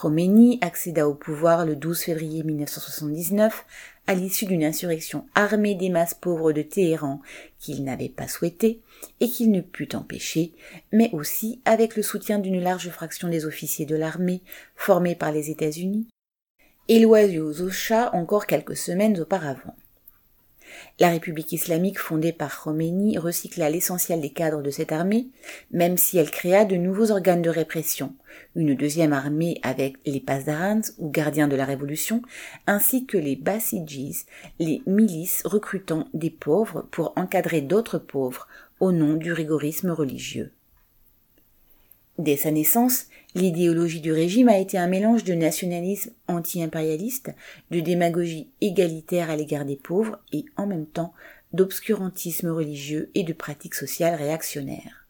Khomeini 0.00 0.58
accéda 0.60 1.08
au 1.08 1.14
pouvoir 1.14 1.66
le 1.66 1.74
12 1.74 2.02
février 2.02 2.44
1979 2.44 3.66
à 4.06 4.14
l'issue 4.14 4.46
d'une 4.46 4.62
insurrection 4.62 5.26
armée 5.34 5.74
des 5.74 5.88
masses 5.88 6.14
pauvres 6.14 6.52
de 6.52 6.62
Téhéran 6.62 7.20
qu'il 7.58 7.82
n'avait 7.82 8.08
pas 8.08 8.28
souhaité 8.28 8.80
et 9.18 9.28
qu'il 9.28 9.50
ne 9.50 9.60
put 9.60 9.96
empêcher, 9.96 10.52
mais 10.92 11.10
aussi 11.12 11.60
avec 11.64 11.96
le 11.96 12.04
soutien 12.04 12.38
d'une 12.38 12.60
large 12.60 12.90
fraction 12.90 13.26
des 13.26 13.44
officiers 13.44 13.86
de 13.86 13.96
l'armée 13.96 14.40
formés 14.76 15.16
par 15.16 15.32
les 15.32 15.50
États-Unis, 15.50 16.06
éloignés 16.86 17.40
aux 17.40 17.70
chats 17.70 18.14
encore 18.14 18.46
quelques 18.46 18.76
semaines 18.76 19.20
auparavant. 19.20 19.74
La 21.00 21.10
République 21.10 21.52
islamique 21.52 22.00
fondée 22.00 22.32
par 22.32 22.60
Khomeini 22.60 23.18
recycla 23.18 23.70
l'essentiel 23.70 24.20
des 24.20 24.30
cadres 24.30 24.62
de 24.62 24.70
cette 24.70 24.90
armée, 24.90 25.28
même 25.70 25.96
si 25.96 26.18
elle 26.18 26.30
créa 26.30 26.64
de 26.64 26.74
nouveaux 26.74 27.12
organes 27.12 27.42
de 27.42 27.50
répression, 27.50 28.16
une 28.56 28.74
deuxième 28.74 29.12
armée 29.12 29.60
avec 29.62 29.94
les 30.06 30.18
Pasdarans 30.18 30.82
ou 30.98 31.08
gardiens 31.08 31.46
de 31.46 31.54
la 31.54 31.64
révolution, 31.64 32.20
ainsi 32.66 33.06
que 33.06 33.16
les 33.16 33.36
Basijis, 33.36 34.26
les 34.58 34.82
milices 34.86 35.42
recrutant 35.44 36.08
des 36.14 36.30
pauvres 36.30 36.88
pour 36.90 37.12
encadrer 37.14 37.60
d'autres 37.60 37.98
pauvres 37.98 38.48
au 38.80 38.90
nom 38.90 39.14
du 39.14 39.32
rigorisme 39.32 39.90
religieux. 39.90 40.50
Dès 42.18 42.36
sa 42.36 42.50
naissance, 42.50 43.06
l'idéologie 43.38 44.00
du 44.00 44.12
régime 44.12 44.48
a 44.48 44.58
été 44.58 44.78
un 44.78 44.86
mélange 44.86 45.24
de 45.24 45.34
nationalisme 45.34 46.10
anti-impérialiste, 46.26 47.30
de 47.70 47.80
démagogie 47.80 48.50
égalitaire 48.60 49.30
à 49.30 49.36
l'égard 49.36 49.64
des 49.64 49.76
pauvres 49.76 50.18
et 50.32 50.44
en 50.56 50.66
même 50.66 50.86
temps 50.86 51.14
d'obscurantisme 51.52 52.50
religieux 52.50 53.10
et 53.14 53.22
de 53.22 53.32
pratiques 53.32 53.74
sociales 53.74 54.14
réactionnaires. 54.14 55.06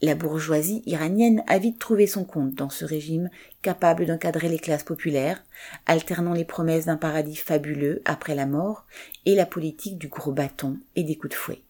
La 0.00 0.16
bourgeoisie 0.16 0.82
iranienne 0.84 1.44
a 1.46 1.58
vite 1.58 1.78
trouvé 1.78 2.08
son 2.08 2.24
compte 2.24 2.54
dans 2.54 2.70
ce 2.70 2.84
régime 2.84 3.30
capable 3.62 4.04
d'encadrer 4.04 4.48
les 4.48 4.58
classes 4.58 4.82
populaires, 4.82 5.44
alternant 5.86 6.32
les 6.32 6.44
promesses 6.44 6.86
d'un 6.86 6.96
paradis 6.96 7.36
fabuleux 7.36 8.02
après 8.04 8.34
la 8.34 8.46
mort 8.46 8.84
et 9.26 9.36
la 9.36 9.46
politique 9.46 9.98
du 9.98 10.08
gros 10.08 10.32
bâton 10.32 10.78
et 10.96 11.04
des 11.04 11.14
coups 11.14 11.30
de 11.30 11.38
fouet. 11.38 11.62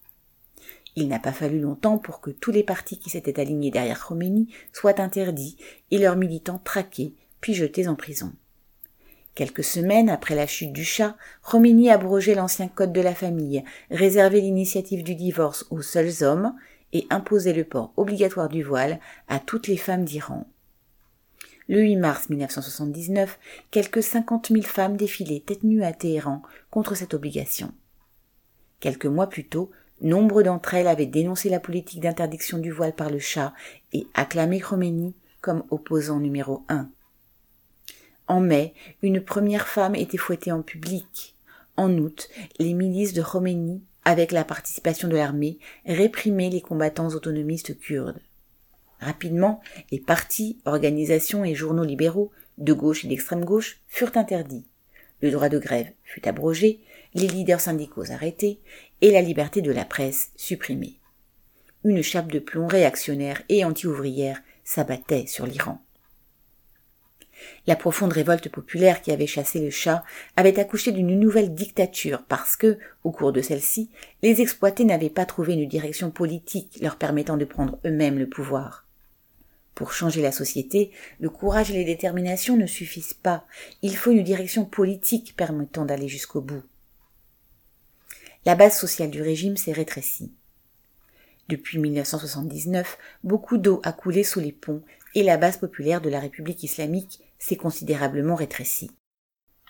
Il 0.94 1.08
n'a 1.08 1.18
pas 1.18 1.32
fallu 1.32 1.60
longtemps 1.60 1.98
pour 1.98 2.20
que 2.20 2.30
tous 2.30 2.50
les 2.50 2.62
partis 2.62 2.98
qui 2.98 3.10
s'étaient 3.10 3.40
alignés 3.40 3.70
derrière 3.70 4.06
Khomeini 4.06 4.52
soient 4.72 5.00
interdits 5.00 5.56
et 5.90 5.98
leurs 5.98 6.16
militants 6.16 6.60
traqués, 6.62 7.14
puis 7.40 7.54
jetés 7.54 7.88
en 7.88 7.94
prison. 7.94 8.32
Quelques 9.34 9.64
semaines 9.64 10.10
après 10.10 10.34
la 10.34 10.46
chute 10.46 10.74
du 10.74 10.84
chat, 10.84 11.16
Khomeini 11.42 11.90
abrogeait 11.90 12.34
l'ancien 12.34 12.68
code 12.68 12.92
de 12.92 13.00
la 13.00 13.14
famille, 13.14 13.64
réservait 13.90 14.40
l'initiative 14.40 15.02
du 15.02 15.14
divorce 15.14 15.66
aux 15.70 15.80
seuls 15.80 16.22
hommes 16.22 16.54
et 16.92 17.06
imposait 17.08 17.54
le 17.54 17.64
port 17.64 17.94
obligatoire 17.96 18.50
du 18.50 18.62
voile 18.62 19.00
à 19.28 19.38
toutes 19.38 19.68
les 19.68 19.78
femmes 19.78 20.04
d'Iran. 20.04 20.46
Le 21.68 21.80
8 21.80 21.96
mars 21.96 22.28
1979, 22.28 23.38
quelques 23.70 24.02
cinquante 24.02 24.50
mille 24.50 24.66
femmes 24.66 24.98
défilaient 24.98 25.40
tête 25.40 25.62
nue 25.62 25.84
à 25.84 25.94
Téhéran 25.94 26.42
contre 26.70 26.94
cette 26.94 27.14
obligation. 27.14 27.72
Quelques 28.80 29.06
mois 29.06 29.28
plus 29.28 29.48
tôt, 29.48 29.70
Nombre 30.02 30.42
d'entre 30.42 30.74
elles 30.74 30.88
avaient 30.88 31.06
dénoncé 31.06 31.48
la 31.48 31.60
politique 31.60 32.00
d'interdiction 32.00 32.58
du 32.58 32.72
voile 32.72 32.92
par 32.92 33.08
le 33.08 33.20
chat 33.20 33.54
et 33.92 34.08
acclamé 34.14 34.58
Khomeini 34.58 35.14
comme 35.40 35.62
opposant 35.70 36.18
numéro 36.18 36.64
un. 36.68 36.90
En 38.26 38.40
mai, 38.40 38.74
une 39.02 39.20
première 39.20 39.68
femme 39.68 39.94
était 39.94 40.18
fouettée 40.18 40.50
en 40.50 40.62
public. 40.62 41.36
En 41.76 41.96
août, 41.98 42.28
les 42.58 42.74
milices 42.74 43.12
de 43.12 43.22
Khomeini, 43.22 43.82
avec 44.04 44.32
la 44.32 44.44
participation 44.44 45.06
de 45.06 45.16
l'armée, 45.16 45.58
réprimaient 45.86 46.50
les 46.50 46.60
combattants 46.60 47.10
autonomistes 47.10 47.78
kurdes. 47.78 48.20
Rapidement, 48.98 49.60
les 49.92 50.00
partis, 50.00 50.58
organisations 50.64 51.44
et 51.44 51.54
journaux 51.54 51.84
libéraux, 51.84 52.32
de 52.58 52.72
gauche 52.72 53.04
et 53.04 53.08
d'extrême 53.08 53.44
gauche, 53.44 53.80
furent 53.86 54.16
interdits. 54.16 54.66
Le 55.20 55.30
droit 55.30 55.48
de 55.48 55.58
grève 55.58 55.92
fut 56.02 56.26
abrogé, 56.26 56.80
les 57.14 57.28
leaders 57.28 57.60
syndicaux 57.60 58.10
arrêtés 58.10 58.60
et 59.00 59.10
la 59.10 59.22
liberté 59.22 59.62
de 59.62 59.72
la 59.72 59.84
presse 59.84 60.30
supprimée. 60.36 60.98
Une 61.84 62.02
chape 62.02 62.30
de 62.30 62.38
plomb 62.38 62.66
réactionnaire 62.66 63.42
et 63.48 63.64
anti-ouvrière 63.64 64.40
s'abattait 64.64 65.26
sur 65.26 65.46
l'Iran. 65.46 65.82
La 67.66 67.74
profonde 67.74 68.12
révolte 68.12 68.48
populaire 68.48 69.02
qui 69.02 69.10
avait 69.10 69.26
chassé 69.26 69.60
le 69.60 69.70
chat 69.70 70.04
avait 70.36 70.60
accouché 70.60 70.92
d'une 70.92 71.18
nouvelle 71.18 71.54
dictature 71.54 72.22
parce 72.28 72.56
que, 72.56 72.78
au 73.02 73.10
cours 73.10 73.32
de 73.32 73.40
celle-ci, 73.40 73.90
les 74.22 74.40
exploités 74.40 74.84
n'avaient 74.84 75.10
pas 75.10 75.26
trouvé 75.26 75.54
une 75.54 75.68
direction 75.68 76.12
politique 76.12 76.78
leur 76.80 76.96
permettant 76.96 77.36
de 77.36 77.44
prendre 77.44 77.80
eux-mêmes 77.84 78.18
le 78.18 78.28
pouvoir. 78.28 78.86
Pour 79.74 79.92
changer 79.92 80.22
la 80.22 80.32
société, 80.32 80.92
le 81.18 81.30
courage 81.30 81.70
et 81.70 81.74
les 81.74 81.84
déterminations 81.84 82.56
ne 82.56 82.66
suffisent 82.66 83.14
pas. 83.14 83.44
Il 83.80 83.96
faut 83.96 84.10
une 84.10 84.22
direction 84.22 84.64
politique 84.64 85.34
permettant 85.36 85.84
d'aller 85.84 86.08
jusqu'au 86.08 86.42
bout 86.42 86.62
la 88.44 88.54
base 88.54 88.76
sociale 88.76 89.10
du 89.10 89.22
régime 89.22 89.56
s'est 89.56 89.72
rétrécie. 89.72 90.32
Depuis 91.48 91.78
1979, 91.78 92.98
beaucoup 93.24 93.58
d'eau 93.58 93.80
a 93.84 93.92
coulé 93.92 94.24
sous 94.24 94.40
les 94.40 94.52
ponts 94.52 94.82
et 95.14 95.22
la 95.22 95.36
base 95.36 95.58
populaire 95.58 96.00
de 96.00 96.08
la 96.08 96.20
République 96.20 96.62
islamique 96.62 97.20
s'est 97.38 97.56
considérablement 97.56 98.34
rétrécie. 98.34 98.90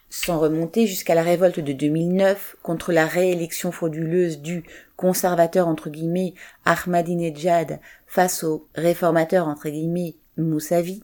Sans 0.08 0.38
remonter 0.38 0.86
jusqu'à 0.86 1.14
la 1.14 1.22
révolte 1.22 1.60
de 1.60 1.72
2009 1.72 2.56
contre 2.62 2.92
la 2.92 3.06
réélection 3.06 3.72
frauduleuse 3.72 4.40
du 4.40 4.62
conservateur 4.96 5.68
entre 5.68 5.88
guillemets 5.88 6.34
Ahmadinejad 6.66 7.80
face 8.06 8.44
au 8.44 8.68
réformateur 8.74 9.48
entre 9.48 9.70
guillemets 9.70 10.16
Moussavi, 10.36 11.02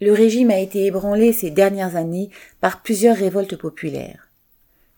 le 0.00 0.12
régime 0.12 0.50
a 0.50 0.58
été 0.58 0.86
ébranlé 0.86 1.34
ces 1.34 1.50
dernières 1.50 1.96
années 1.96 2.30
par 2.60 2.82
plusieurs 2.82 3.16
révoltes 3.16 3.56
populaires. 3.56 4.29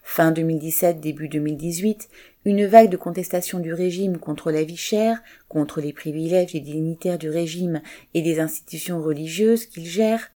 Fin 0.02 0.32
2017, 0.32 1.00
début 1.00 1.28
2018, 1.28 2.08
une 2.44 2.66
vague 2.66 2.90
de 2.90 2.96
contestation 2.96 3.60
du 3.60 3.72
régime 3.72 4.18
contre 4.18 4.50
la 4.50 4.64
vie 4.64 4.76
chère, 4.76 5.22
contre 5.48 5.80
les 5.80 5.92
privilèges 5.92 6.52
des 6.52 6.60
dignitaires 6.60 7.18
du 7.18 7.30
régime 7.30 7.80
et 8.12 8.20
des 8.20 8.40
institutions 8.40 9.00
religieuses 9.00 9.64
qu'il 9.64 9.86
gère, 9.86 10.32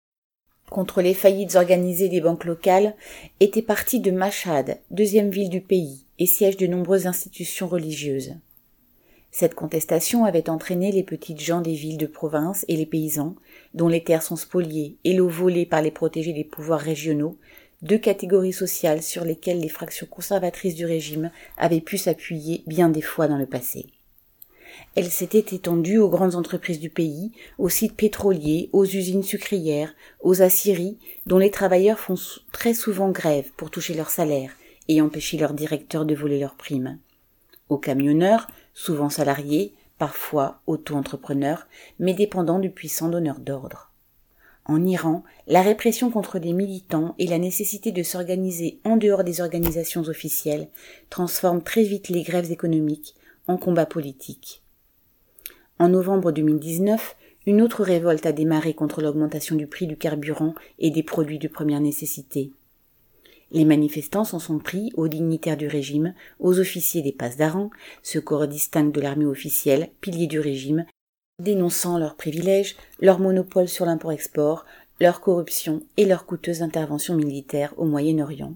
contre 0.71 1.03
les 1.03 1.15
faillites 1.15 1.57
organisées 1.57 2.09
des 2.09 2.21
banques 2.21 2.45
locales, 2.45 2.95
était 3.41 3.61
partie 3.61 4.01
de 4.01 4.11
Mashhad, 4.13 4.79
deuxième 4.91 5.31
ville 5.31 5.51
du 5.51 5.61
pays 5.61 6.07
et 6.19 6.27
siège 6.27 6.57
de 6.57 6.67
nombreuses 6.67 7.07
institutions 7.07 7.69
religieuses. 7.69 8.35
Cette 9.31 9.55
contestation 9.55 10.25
avait 10.25 10.49
entraîné 10.49 10.93
les 10.93 11.03
petites 11.03 11.41
gens 11.41 11.61
des 11.61 11.75
villes 11.75 11.99
de 11.99 12.07
province 12.07 12.65
et 12.69 12.77
les 12.77 12.87
paysans, 12.87 13.35
dont 13.75 13.89
les 13.89 14.03
terres 14.03 14.23
sont 14.23 14.37
spoliées 14.37 14.97
et 15.05 15.13
l'eau 15.13 15.29
volée 15.29 15.67
par 15.67 15.83
les 15.83 15.91
protégés 15.91 16.33
des 16.33 16.45
pouvoirs 16.45 16.81
régionaux, 16.81 17.37
deux 17.87 17.99
catégories 17.99 18.53
sociales 18.53 19.03
sur 19.03 19.25
lesquelles 19.25 19.61
les 19.61 19.69
fractions 19.69 20.07
conservatrices 20.07 20.75
du 20.75 20.85
régime 20.85 21.31
avaient 21.57 21.81
pu 21.81 21.97
s'appuyer 21.97 22.63
bien 22.67 22.89
des 22.89 23.01
fois 23.01 23.29
dans 23.29 23.39
le 23.39 23.47
passé. 23.47 23.87
elle 24.95 25.11
s'était 25.11 25.55
étendue 25.55 25.99
aux 25.99 26.09
grandes 26.09 26.35
entreprises 26.35 26.81
du 26.81 26.91
pays, 26.91 27.33
aux 27.59 27.69
sites 27.69 27.97
pétroliers, 27.97 28.69
aux 28.73 28.85
usines 28.85 29.23
sucrières, 29.23 29.95
aux 30.21 30.43
aciéries, 30.43 30.99
dont 31.27 31.39
les 31.39 31.51
travailleurs 31.51 31.99
font 31.99 32.17
très 32.53 32.75
souvent 32.75 33.11
grève 33.11 33.51
pour 33.57 33.71
toucher 33.71 33.95
leur 33.95 34.11
salaire 34.11 34.53
et 34.89 35.01
empêcher 35.01 35.39
leurs 35.39 35.55
directeurs 35.55 36.05
de 36.05 36.15
voler 36.15 36.41
leurs 36.41 36.57
primes. 36.57 36.99
Aux 37.69 37.79
camionneurs, 37.79 38.49
souvent 38.75 39.11
salariés, 39.11 39.75
parfois 39.99 40.61
auto-entrepreneurs, 40.67 41.67
mais 41.99 42.15
dépendants 42.15 42.59
du 42.59 42.71
puissant 42.71 43.09
donneur 43.09 43.39
d'ordre. 43.39 43.86
En 44.69 44.85
Iran, 44.85 45.23
la 45.47 45.63
répression 45.63 46.11
contre 46.11 46.41
les 46.41 46.53
militants 46.53 47.15
et 47.19 47.27
la 47.29 47.39
nécessité 47.39 47.93
de 47.93 48.03
s'organiser 48.03 48.81
en 48.85 48.97
dehors 48.97 49.23
des 49.23 49.41
organisations 49.41 50.03
officielles 50.03 50.69
transforment 51.09 51.63
très 51.63 51.85
vite 51.85 52.09
les 52.09 52.23
grèves 52.23 52.51
économiques 52.51 53.15
en 53.47 53.59
combats 53.59 53.87
politiques. 53.87 54.63
En 55.79 55.89
novembre 55.89 56.33
2019, 56.33 57.17
une 57.47 57.63
autre 57.63 57.85
révolte 57.85 58.27
a 58.27 58.33
démarré 58.33 58.75
contre 58.75 59.03
l'augmentation 59.03 59.55
du 59.55 59.69
prix 59.69 59.87
du 59.87 59.97
carburant 59.97 60.55
et 60.81 60.91
des 60.91 61.05
produits 61.05 61.39
de 61.39 61.47
première 61.47 61.81
nécessité. 61.81 62.51
Les 63.53 63.65
manifestants 63.65 64.25
s'en 64.25 64.41
sont 64.41 64.59
pris 64.59 64.91
aux 64.97 65.07
dignitaires 65.07 65.57
du 65.57 65.69
régime, 65.69 66.15
aux 66.41 66.59
officiers 66.59 67.03
des 67.03 67.13
passes 67.13 67.37
d'Aran, 67.37 67.71
ce 68.03 68.19
corps 68.19 68.49
distinct 68.49 68.91
de 68.91 69.01
l'armée 69.01 69.27
officielle, 69.27 69.91
pilier 70.01 70.27
du 70.27 70.41
régime, 70.41 70.87
dénonçant 71.39 71.99
leurs 71.99 72.17
privilèges, 72.17 72.77
leur 73.01 73.19
monopole 73.19 73.69
sur 73.69 73.85
l'import-export, 73.85 74.65
leur 75.01 75.21
corruption 75.21 75.83
et 75.97 76.07
leur 76.07 76.25
coûteuse 76.25 76.63
intervention 76.63 77.15
militaire 77.15 77.75
au 77.77 77.85
Moyen-Orient. 77.85 78.55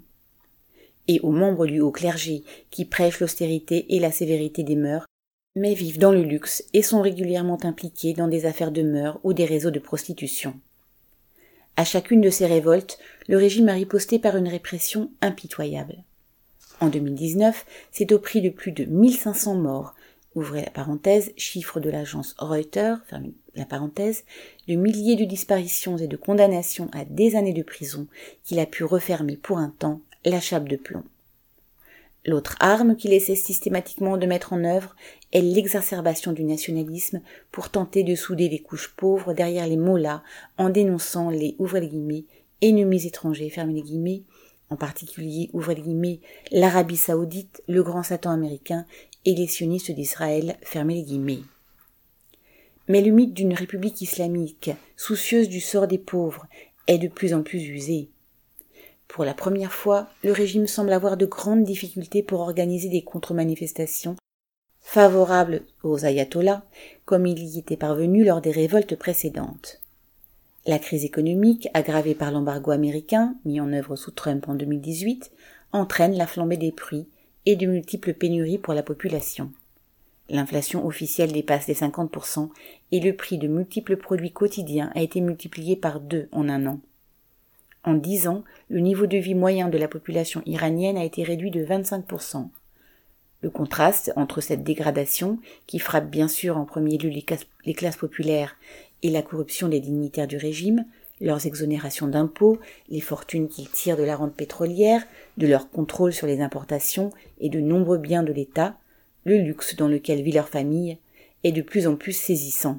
Et 1.07 1.21
aux 1.21 1.31
membres 1.31 1.67
du 1.67 1.81
haut 1.81 1.91
clergé 1.91 2.43
qui 2.71 2.87
prêchent 2.87 3.21
l'austérité 3.21 3.95
et 3.95 4.01
la 4.01 4.11
sévérité 4.11 4.63
des 4.63 4.77
mœurs, 4.77 5.05
mais 5.57 5.75
vivent 5.75 5.99
dans 5.99 6.13
le 6.13 6.23
luxe 6.23 6.65
et 6.73 6.83
sont 6.83 7.03
régulièrement 7.03 7.59
impliqués 7.65 8.15
dans 8.15 8.29
des 8.29 8.47
affaires 8.47 8.71
de 8.71 8.83
mœurs 8.83 9.19
ou 9.25 9.35
des 9.35 9.45
réseaux 9.45 9.73
de 9.73 9.81
prostitution. 9.81 10.55
À 11.77 11.85
chacune 11.85 12.21
de 12.21 12.31
ces 12.31 12.47
révoltes, 12.47 12.99
le 13.29 13.37
régime 13.37 13.69
a 13.69 13.75
riposté 13.75 14.19
par 14.19 14.37
une 14.37 14.49
répression 14.49 15.11
impitoyable. 15.21 16.05
En 16.81 16.89
2019, 16.89 17.67
c'est 17.91 18.13
au 18.13 18.19
prix 18.19 18.41
de 18.41 18.49
plus 18.49 18.73
de 18.73 18.85
1500 18.85 19.57
morts, 19.57 19.95
ouvrez 20.35 20.63
la 20.63 20.71
parenthèse, 20.71 21.33
chiffre 21.37 21.81
de 21.81 21.91
l'agence 21.91 22.35
Reuters, 22.39 23.01
fermez 23.07 23.35
la 23.55 23.65
parenthèse, 23.65 24.25
de 24.69 24.75
milliers 24.75 25.17
de 25.17 25.25
disparitions 25.25 25.97
et 25.97 26.07
de 26.07 26.17
condamnations 26.17 26.89
à 26.93 27.05
des 27.05 27.37
années 27.37 27.53
de 27.53 27.63
prison 27.63 28.07
qu'il 28.45 28.61
a 28.61 28.67
pu 28.67 28.85
refermer 28.85 29.37
pour 29.37 29.59
un 29.59 29.75
temps 29.79 30.01
la 30.25 30.41
chape 30.41 30.69
de 30.69 30.77
plomb. 30.77 31.05
L'autre 32.27 32.57
arme 32.61 32.97
qu'il 32.97 33.15
essaie 33.15 33.35
systématiquement 33.35 34.19
de 34.19 34.27
mettre 34.27 34.53
en 34.53 34.63
œuvre 34.65 34.95
est 35.33 35.41
l'exacerbation 35.41 36.33
du 36.33 36.45
nationalisme 36.45 37.23
pour 37.51 37.71
tenter 37.71 38.03
de 38.03 38.15
souder 38.15 38.49
les 38.49 38.59
couches 38.59 38.95
pauvres 38.95 39.33
derrière 39.33 39.67
les 39.67 39.79
mollahs 39.79 40.23
en 40.59 40.69
dénonçant 40.69 41.31
les 41.31 41.57
ouvrez 41.59 41.89
guillemets 41.89 42.25
ennemis 42.61 43.07
étrangers 43.07 43.49
fermez 43.49 43.73
les 43.73 43.83
guillemets 43.83 44.23
en 44.69 44.77
particulier 44.77 45.51
les 45.53 46.21
l'Arabie 46.53 46.97
saoudite, 46.97 47.63
le 47.67 47.83
grand 47.83 48.05
Satan 48.05 48.31
américain 48.31 48.87
et 49.25 49.35
les 49.35 49.47
sionistes 49.47 49.91
d'Israël 49.91 50.57
fermez 50.63 50.95
les 50.95 51.03
guillemets. 51.03 51.43
Mais 52.89 53.03
le 53.03 53.13
mythe 53.13 53.35
d'une 53.35 53.55
république 53.55 54.01
islamique, 54.01 54.71
soucieuse 54.97 55.49
du 55.49 55.61
sort 55.61 55.87
des 55.87 55.99
pauvres, 55.99 56.47
est 56.87 56.99
de 56.99 57.09
plus 57.09 57.35
en 57.35 57.43
plus 57.43 57.61
usé. 57.69 58.09
Pour 59.07 59.25
la 59.25 59.35
première 59.35 59.73
fois, 59.73 60.09
le 60.23 60.33
régime 60.33 60.67
semble 60.67 60.93
avoir 60.93 61.17
de 61.17 61.27
grandes 61.27 61.65
difficultés 61.65 62.23
pour 62.23 62.41
organiser 62.41 62.89
des 62.89 63.03
contre-manifestations 63.03 64.17
favorables 64.81 65.63
aux 65.83 66.05
ayatollahs, 66.05 66.65
comme 67.05 67.27
il 67.27 67.39
y 67.39 67.59
était 67.59 67.77
parvenu 67.77 68.25
lors 68.25 68.41
des 68.41 68.51
révoltes 68.51 68.97
précédentes. 68.97 69.81
La 70.67 70.79
crise 70.79 71.05
économique, 71.05 71.69
aggravée 71.75 72.15
par 72.15 72.33
l'embargo 72.33 72.71
américain, 72.71 73.37
mis 73.45 73.61
en 73.61 73.73
œuvre 73.73 73.97
sous 73.97 74.11
Trump 74.11 74.49
en 74.49 74.55
2018, 74.55 75.31
entraîne 75.73 76.17
la 76.17 76.27
flambée 76.27 76.57
des 76.57 76.73
prix 76.73 77.07
et 77.47 77.57
de 77.57 77.67
multiples 77.67 78.15
pénuries 78.15 78.59
pour 78.59 78.75
la 78.75 78.83
population. 78.83 79.53
L'inflation 80.29 80.87
officielle 80.87 81.33
dépasse 81.33 81.67
les 81.67 81.75
50% 81.75 82.51
et 82.93 83.01
le 83.01 83.17
prix 83.17 83.37
de 83.37 83.49
multiples 83.49 83.97
produits 83.97 84.33
quotidiens 84.33 84.93
a 84.95 85.03
été 85.03 85.21
multiplié 85.21 85.75
par 85.75 86.01
deux 86.01 86.29
en 86.31 86.49
un 86.49 86.67
an. 86.67 86.81
En 87.83 87.95
dix 87.95 88.29
ans, 88.29 88.45
le 88.69 88.81
niveau 88.81 89.07
de 89.07 89.17
vie 89.17 89.35
moyen 89.35 89.69
de 89.69 89.79
la 89.79 89.89
population 89.89 90.43
iranienne 90.47 90.99
a 90.99 91.05
été 91.05 91.23
réduit 91.23 91.51
de 91.51 91.65
25%. 91.65 92.49
Le 93.43 93.51
contraste 93.51 94.13
entre 94.17 94.41
cette 94.43 94.63
dégradation, 94.63 95.39
qui 95.67 95.79
frappe 95.79 96.11
bien 96.11 96.29
sûr 96.29 96.59
en 96.59 96.67
premier 96.67 96.99
lieu 96.99 97.09
les, 97.09 97.75
classes 97.75 97.97
populaires, 97.97 98.57
et 99.03 99.11
la 99.11 99.23
corruption 99.23 99.69
des 99.69 99.81
dignitaires 99.81 100.29
du 100.29 100.37
régime, 100.37 100.85
leurs 101.21 101.47
exonérations 101.47 102.09
d'impôts, 102.09 102.59
les 102.89 103.01
fortunes 103.01 103.49
qu'ils 103.49 103.71
tirent 103.71 103.97
de 103.97 104.03
la 104.03 104.17
rente 104.17 104.35
pétrolière, 104.35 105.07
de 105.37 105.47
leur 105.47 105.71
contrôle 105.71 106.13
sur 106.13 106.27
les 106.27 106.41
importations 106.41 107.11
et 107.41 107.49
de 107.49 107.61
nombreux 107.61 107.99
biens 107.99 108.23
de 108.23 108.33
l'État, 108.33 108.77
le 109.25 109.37
luxe 109.37 109.77
dans 109.77 109.89
lequel 109.89 110.23
vit 110.23 110.33
leur 110.33 110.49
famille, 110.49 110.99
est 111.45 111.53
de 111.53 111.63
plus 111.63 111.87
en 111.87 111.97
plus 111.97 112.13
saisissant. 112.13 112.79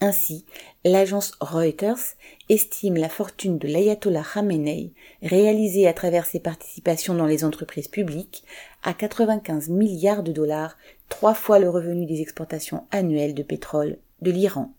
Ainsi, 0.00 0.44
l'agence 0.84 1.32
Reuters 1.40 2.16
estime 2.50 2.96
la 2.96 3.08
fortune 3.08 3.56
de 3.56 3.66
l'ayatollah 3.66 4.22
Khamenei, 4.22 4.92
réalisée 5.22 5.88
à 5.88 5.94
travers 5.94 6.26
ses 6.26 6.38
participations 6.38 7.14
dans 7.14 7.24
les 7.24 7.44
entreprises 7.44 7.88
publiques, 7.88 8.44
à 8.82 8.92
95 8.92 9.70
milliards 9.70 10.22
de 10.22 10.32
dollars, 10.32 10.76
trois 11.08 11.32
fois 11.32 11.58
le 11.58 11.70
revenu 11.70 12.04
des 12.04 12.20
exportations 12.20 12.84
annuelles 12.90 13.34
de 13.34 13.42
pétrole 13.42 13.96
de 14.20 14.30
l'Iran. 14.30 14.74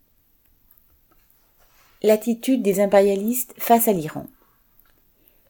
L'attitude 2.04 2.62
des 2.62 2.80
impérialistes 2.80 3.56
face 3.58 3.88
à 3.88 3.92
l'Iran. 3.92 4.28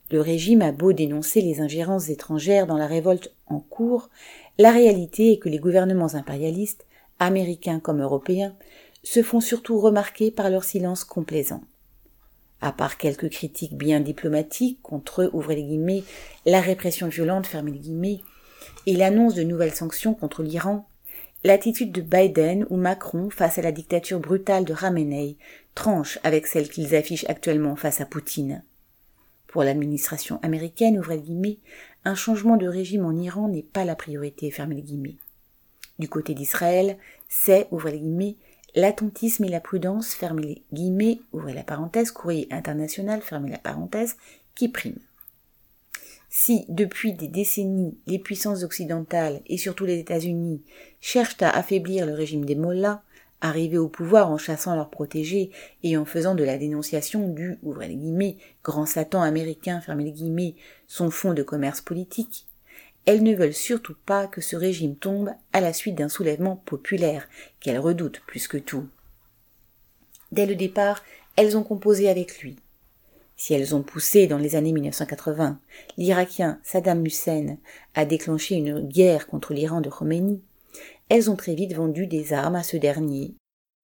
Le 0.10 0.22
régime 0.22 0.62
a 0.62 0.72
beau 0.72 0.94
dénoncer 0.94 1.42
les 1.42 1.60
ingérences 1.60 2.08
étrangères 2.08 2.68
dans 2.68 2.78
la 2.78 2.88
révolte 2.88 3.34
en 3.48 3.60
cours, 3.60 4.10
la 4.58 4.72
réalité 4.72 5.34
est 5.34 5.40
que 5.40 5.50
les 5.50 5.60
gouvernements 5.60 6.16
impérialistes, 6.16 6.86
américains 7.20 7.82
comme 7.82 8.02
européens, 8.02 8.56
se 9.04 9.22
font 9.22 9.42
surtout 9.42 9.78
remarquer 9.78 10.32
par 10.32 10.50
leur 10.50 10.64
silence 10.64 11.04
complaisant. 11.04 11.64
À 12.62 12.72
part 12.72 12.98
quelques 12.98 13.30
critiques 13.30 13.78
bien 13.78 14.00
diplomatiques 14.00 14.82
contre, 14.82 15.30
ouvrez 15.34 15.58
les 15.58 15.64
guillemets, 15.64 16.04
la 16.46 16.62
répression 16.62 17.10
violente, 17.10 17.46
fermez 17.46 17.72
les 17.72 17.80
guillemets, 17.80 18.22
et 18.86 18.96
l'annonce 18.96 19.36
de 19.36 19.44
nouvelles 19.44 19.76
sanctions 19.76 20.14
contre 20.14 20.44
l'Iran, 20.44 20.87
L'attitude 21.44 21.92
de 21.92 22.02
Biden 22.02 22.66
ou 22.70 22.78
Macron 22.78 23.30
face 23.30 23.58
à 23.58 23.62
la 23.62 23.72
dictature 23.72 24.20
brutale 24.20 24.66
de 24.66 24.74
Ramenei 24.74 25.38
tranche 25.76 26.18
avec 26.24 26.48
celle 26.48 26.68
qu'ils 26.68 26.96
affichent 26.96 27.30
actuellement 27.30 27.76
face 27.76 28.02
à 28.02 28.06
Poutine. 28.06 28.64
Pour 29.48 29.64
l'administration 29.64 30.40
américaine, 30.42 30.98
ouvrez 30.98 31.20
guillemets, 31.20 31.60
un 32.06 32.16
changement 32.16 32.58
de 32.58 32.68
régime 32.68 33.06
en 33.06 33.14
Iran 33.14 33.48
n'est 33.50 33.64
pas 33.64 33.86
la 33.86 33.96
priorité, 33.96 34.50
fermez 34.52 34.82
guillemets. 34.82 35.18
Du 36.00 36.10
côté 36.10 36.34
d'Israël, 36.34 36.98
c'est, 37.30 37.68
ouvrez 37.72 38.02
l'attentisme 38.76 39.46
et 39.46 39.50
la 39.50 39.62
prudence, 39.62 40.14
fermez 40.14 40.44
les 40.44 40.64
guillemets, 40.74 41.20
ouvrez 41.34 41.54
la 41.54 41.64
parenthèse, 41.64 42.12
courrier 42.12 42.48
international, 42.52 43.22
fermez 43.22 43.52
la 43.52 43.58
parenthèse, 43.58 44.18
qui 44.56 44.70
priment. 44.70 45.07
Si, 46.30 46.66
depuis 46.68 47.14
des 47.14 47.28
décennies, 47.28 47.98
les 48.06 48.20
puissances 48.20 48.64
occidentales 48.64 49.42
et 49.48 49.58
surtout 49.58 49.86
les 49.86 50.00
États-Unis 50.00 50.62
cherchent 51.00 51.42
à 51.42 51.50
affaiblir 51.50 52.06
le 52.06 52.14
régime 52.14 52.46
des 52.46 52.56
mollahs, 52.56 53.02
arrivés 53.40 53.78
au 53.78 53.88
pouvoir 53.88 54.30
en 54.30 54.38
chassant 54.38 54.76
leurs 54.76 54.90
protégés 54.90 55.52
et 55.84 55.96
en 55.96 56.06
faisant 56.06 56.36
de 56.36 56.44
la 56.44 56.58
dénonciation 56.58 57.30
du, 57.30 57.58
ouvrez 57.64 57.96
guillemets, 57.96 58.38
grand 58.64 58.86
Satan 58.86 59.22
américain, 59.22 59.80
fermez 59.80 60.06
les 60.06 60.12
guillemets, 60.12 60.56
son 60.88 61.12
fonds 61.12 61.34
de 61.34 61.44
commerce 61.44 61.82
politique, 61.82 62.46
elles 63.06 63.24
ne 63.24 63.36
veulent 63.36 63.54
surtout 63.54 63.96
pas 64.06 64.28
que 64.28 64.42
ce 64.42 64.58
régime 64.58 64.98
tombe 64.98 65.32
à 65.54 65.62
la 65.62 65.72
suite 65.72 65.96
d'un 65.96 66.10
soulèvement 66.10 66.58
populaire 66.58 67.30
qu'elles 67.62 67.80
redoutent 67.80 68.22
plus 68.28 68.50
que 68.50 68.58
tout. 68.58 68.90
Dès 70.34 70.46
le 70.46 70.56
départ, 70.56 71.04
elles 71.38 71.56
ont 71.56 71.64
composé 71.64 72.10
avec 72.10 72.40
lui. 72.40 72.58
Si 73.38 73.54
elles 73.54 73.76
ont 73.76 73.84
poussé 73.84 74.26
dans 74.26 74.40
les 74.40 74.56
années 74.56 74.74
1980 74.74 75.60
l'Irakien 75.98 76.60
Saddam 76.64 77.06
Hussein 77.06 77.58
à 77.94 78.04
déclencher 78.04 78.56
une 78.56 78.82
guerre 78.82 79.28
contre 79.28 79.54
l'Iran 79.54 79.80
de 79.80 79.90
Khomeini, 79.90 80.42
elles 81.08 81.30
ont 81.30 81.36
très 81.36 81.54
vite 81.54 81.76
vendu 81.76 82.08
des 82.08 82.34
armes 82.34 82.56
à 82.56 82.64
ce 82.64 82.78
dernier. 82.78 83.36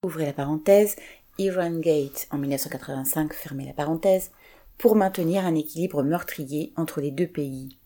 Ouvrez 0.03 0.25
la 0.25 0.33
parenthèse, 0.33 0.95
Iran 1.37 1.79
Gate 1.79 2.27
en 2.31 2.39
1985, 2.39 3.33
fermez 3.33 3.65
la 3.65 3.73
parenthèse, 3.73 4.31
pour 4.79 4.95
maintenir 4.95 5.45
un 5.45 5.55
équilibre 5.55 6.01
meurtrier 6.01 6.73
entre 6.75 6.99
les 6.99 7.11
deux 7.11 7.27
pays. 7.27 7.77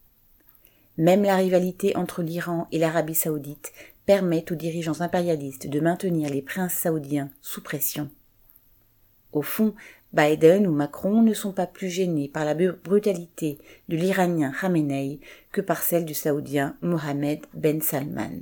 Même 0.97 1.23
la 1.23 1.35
rivalité 1.35 1.95
entre 1.97 2.23
l'Iran 2.23 2.67
et 2.71 2.79
l'Arabie 2.79 3.13
saoudite 3.13 3.73
permet 4.05 4.49
aux 4.51 4.55
dirigeants 4.55 5.01
impérialistes 5.01 5.67
de 5.67 5.79
maintenir 5.81 6.29
les 6.29 6.41
princes 6.41 6.73
saoudiens 6.73 7.29
sous 7.41 7.61
pression. 7.61 8.09
Au 9.33 9.41
fond, 9.41 9.75
Biden 10.13 10.65
ou 10.67 10.71
Macron 10.71 11.21
ne 11.21 11.33
sont 11.33 11.51
pas 11.51 11.67
plus 11.67 11.89
gênés 11.89 12.29
par 12.29 12.45
la 12.45 12.55
brutalité 12.55 13.57
de 13.89 13.97
l'Iranien 13.97 14.51
Khamenei 14.51 15.19
que 15.51 15.61
par 15.61 15.83
celle 15.83 16.05
du 16.05 16.13
Saoudien 16.13 16.77
Mohamed 16.81 17.41
Ben 17.53 17.81
Salman. 17.81 18.41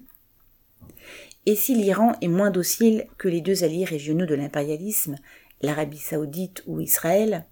Et 1.48 1.56
si 1.56 1.76
l'Iran 1.76 2.14
est 2.22 2.28
moins 2.28 2.52
docile 2.52 3.08
que 3.18 3.28
les 3.28 3.42
deux 3.42 3.64
alliés 3.64 3.86
régionaux 3.86 4.26
de 4.26 4.36
l'impérialisme, 4.36 5.16
l'Arabie 5.62 5.98
saoudite 5.98 6.64
ou 6.68 6.80
Israël, 6.80 7.46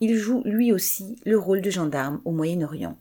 il 0.00 0.16
joue 0.16 0.42
lui 0.44 0.72
aussi 0.72 1.16
le 1.24 1.38
rôle 1.38 1.60
de 1.60 1.70
gendarme 1.70 2.20
au 2.24 2.30
Moyen-Orient. 2.30 2.96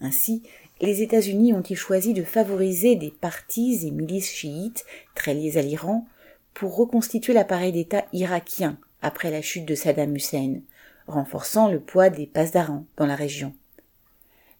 Ainsi, 0.00 0.42
les 0.80 1.02
États-Unis 1.02 1.52
ont-ils 1.52 1.76
choisi 1.76 2.12
de 2.12 2.22
favoriser 2.22 2.96
des 2.96 3.10
partis 3.10 3.86
et 3.86 3.90
milices 3.90 4.30
chiites 4.30 4.84
très 5.14 5.34
liés 5.34 5.56
à 5.56 5.62
l'Iran 5.62 6.06
pour 6.54 6.76
reconstituer 6.76 7.32
l'appareil 7.32 7.72
d'État 7.72 8.04
irakien 8.12 8.78
après 9.06 9.30
la 9.30 9.40
chute 9.40 9.66
de 9.66 9.76
Saddam 9.76 10.16
Hussein, 10.16 10.62
renforçant 11.06 11.70
le 11.70 11.78
poids 11.78 12.10
des 12.10 12.26
Pasdarans 12.26 12.86
dans 12.96 13.06
la 13.06 13.14
région. 13.14 13.54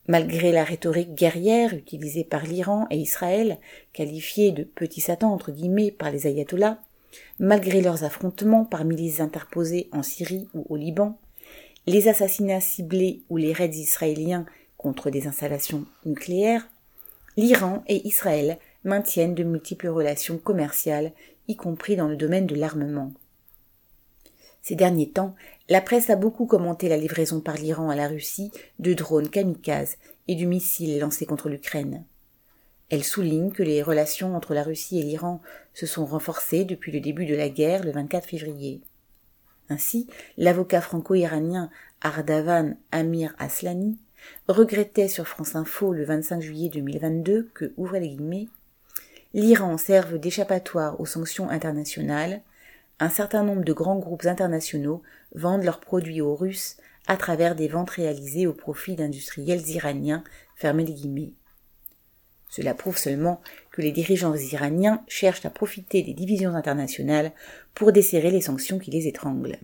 Malgré 0.06 0.52
la 0.52 0.62
rhétorique 0.62 1.16
guerrière 1.16 1.74
utilisée 1.74 2.22
par 2.22 2.44
l'Iran 2.44 2.86
et 2.92 2.96
Israël, 2.96 3.58
qualifiée 3.92 4.52
de 4.52 4.62
petits 4.62 5.00
satans 5.00 5.32
entre 5.32 5.50
guillemets 5.50 5.90
par 5.90 6.12
les 6.12 6.28
ayatollahs, 6.28 6.78
malgré 7.40 7.80
leurs 7.80 8.04
affrontements 8.04 8.64
par 8.64 8.84
milices 8.84 9.18
interposées 9.18 9.88
en 9.90 10.04
Syrie 10.04 10.46
ou 10.54 10.64
au 10.68 10.76
Liban, 10.76 11.18
les 11.88 12.06
assassinats 12.06 12.60
ciblés 12.60 13.22
ou 13.28 13.38
les 13.38 13.52
raids 13.52 13.68
israéliens 13.70 14.46
contre 14.76 15.10
des 15.10 15.26
installations 15.26 15.86
nucléaires, 16.04 16.68
l'Iran 17.36 17.82
et 17.88 18.06
Israël 18.06 18.58
maintiennent 18.84 19.34
de 19.34 19.42
multiples 19.42 19.88
relations 19.88 20.38
commerciales, 20.38 21.10
y 21.48 21.56
compris 21.56 21.96
dans 21.96 22.06
le 22.06 22.16
domaine 22.16 22.46
de 22.46 22.54
l'armement. 22.54 23.12
Ces 24.66 24.74
derniers 24.74 25.10
temps, 25.10 25.36
la 25.68 25.80
presse 25.80 26.10
a 26.10 26.16
beaucoup 26.16 26.44
commenté 26.44 26.88
la 26.88 26.96
livraison 26.96 27.38
par 27.38 27.54
l'Iran 27.54 27.88
à 27.88 27.94
la 27.94 28.08
Russie 28.08 28.50
de 28.80 28.94
drones 28.94 29.28
kamikazes 29.28 29.96
et 30.26 30.34
du 30.34 30.48
missile 30.48 30.98
lancé 30.98 31.24
contre 31.24 31.48
l'Ukraine. 31.48 32.02
Elle 32.90 33.04
souligne 33.04 33.52
que 33.52 33.62
les 33.62 33.80
relations 33.80 34.34
entre 34.34 34.54
la 34.54 34.64
Russie 34.64 34.98
et 34.98 35.04
l'Iran 35.04 35.40
se 35.72 35.86
sont 35.86 36.04
renforcées 36.04 36.64
depuis 36.64 36.90
le 36.90 36.98
début 36.98 37.26
de 37.26 37.36
la 37.36 37.48
guerre 37.48 37.84
le 37.84 37.92
24 37.92 38.26
février. 38.26 38.80
Ainsi, 39.68 40.08
l'avocat 40.36 40.80
franco-iranien 40.80 41.70
Ardavan 42.00 42.74
Amir 42.90 43.36
Aslani 43.38 43.96
regrettait 44.48 45.06
sur 45.06 45.28
France 45.28 45.54
Info 45.54 45.92
le 45.92 46.04
25 46.04 46.40
juillet 46.40 46.70
2022 46.70 47.50
que, 47.54 47.72
ouvrez 47.76 48.00
les 48.00 48.08
guillemets, 48.08 48.48
l'Iran 49.32 49.78
serve 49.78 50.18
d'échappatoire 50.18 51.00
aux 51.00 51.06
sanctions 51.06 51.50
internationales, 51.50 52.42
un 52.98 53.10
certain 53.10 53.42
nombre 53.42 53.64
de 53.64 53.72
grands 53.72 53.98
groupes 53.98 54.26
internationaux 54.26 55.02
vendent 55.34 55.64
leurs 55.64 55.80
produits 55.80 56.20
aux 56.20 56.34
Russes 56.34 56.76
à 57.06 57.16
travers 57.16 57.54
des 57.54 57.68
ventes 57.68 57.90
réalisées 57.90 58.46
au 58.46 58.52
profit 58.52 58.96
d'industriels 58.96 59.68
iraniens, 59.68 60.24
fermez 60.56 60.84
les 60.84 60.94
guillemets. 60.94 61.32
Cela 62.48 62.74
prouve 62.74 62.96
seulement 62.96 63.40
que 63.70 63.82
les 63.82 63.92
dirigeants 63.92 64.34
iraniens 64.34 65.04
cherchent 65.08 65.44
à 65.44 65.50
profiter 65.50 66.02
des 66.02 66.14
divisions 66.14 66.54
internationales 66.54 67.32
pour 67.74 67.92
desserrer 67.92 68.30
les 68.30 68.40
sanctions 68.40 68.78
qui 68.78 68.90
les 68.90 69.06
étranglent. 69.06 69.58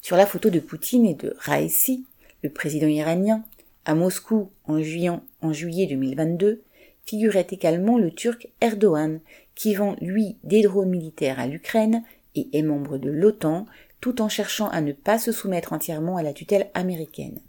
Sur 0.00 0.16
la 0.16 0.26
photo 0.26 0.50
de 0.50 0.58
Poutine 0.58 1.06
et 1.06 1.14
de 1.14 1.34
Raisi, 1.38 2.06
le 2.42 2.50
président 2.50 2.88
iranien, 2.88 3.44
à 3.84 3.94
Moscou 3.94 4.50
en 4.64 4.80
juillet, 4.80 5.10
en 5.42 5.52
juillet 5.52 5.86
2022, 5.86 6.62
figurait 7.04 7.46
également 7.50 7.98
le 7.98 8.10
turc 8.10 8.48
Erdogan, 8.60 9.20
qui 9.54 9.74
vend, 9.74 9.96
lui, 10.00 10.36
des 10.44 10.62
drones 10.62 10.90
militaires 10.90 11.40
à 11.40 11.46
l'Ukraine 11.46 12.04
et 12.34 12.48
est 12.52 12.62
membre 12.62 12.98
de 12.98 13.10
l'OTAN, 13.10 13.66
tout 14.00 14.20
en 14.20 14.28
cherchant 14.28 14.68
à 14.68 14.80
ne 14.80 14.92
pas 14.92 15.18
se 15.18 15.32
soumettre 15.32 15.72
entièrement 15.72 16.16
à 16.16 16.22
la 16.22 16.32
tutelle 16.32 16.70
américaine. 16.74 17.40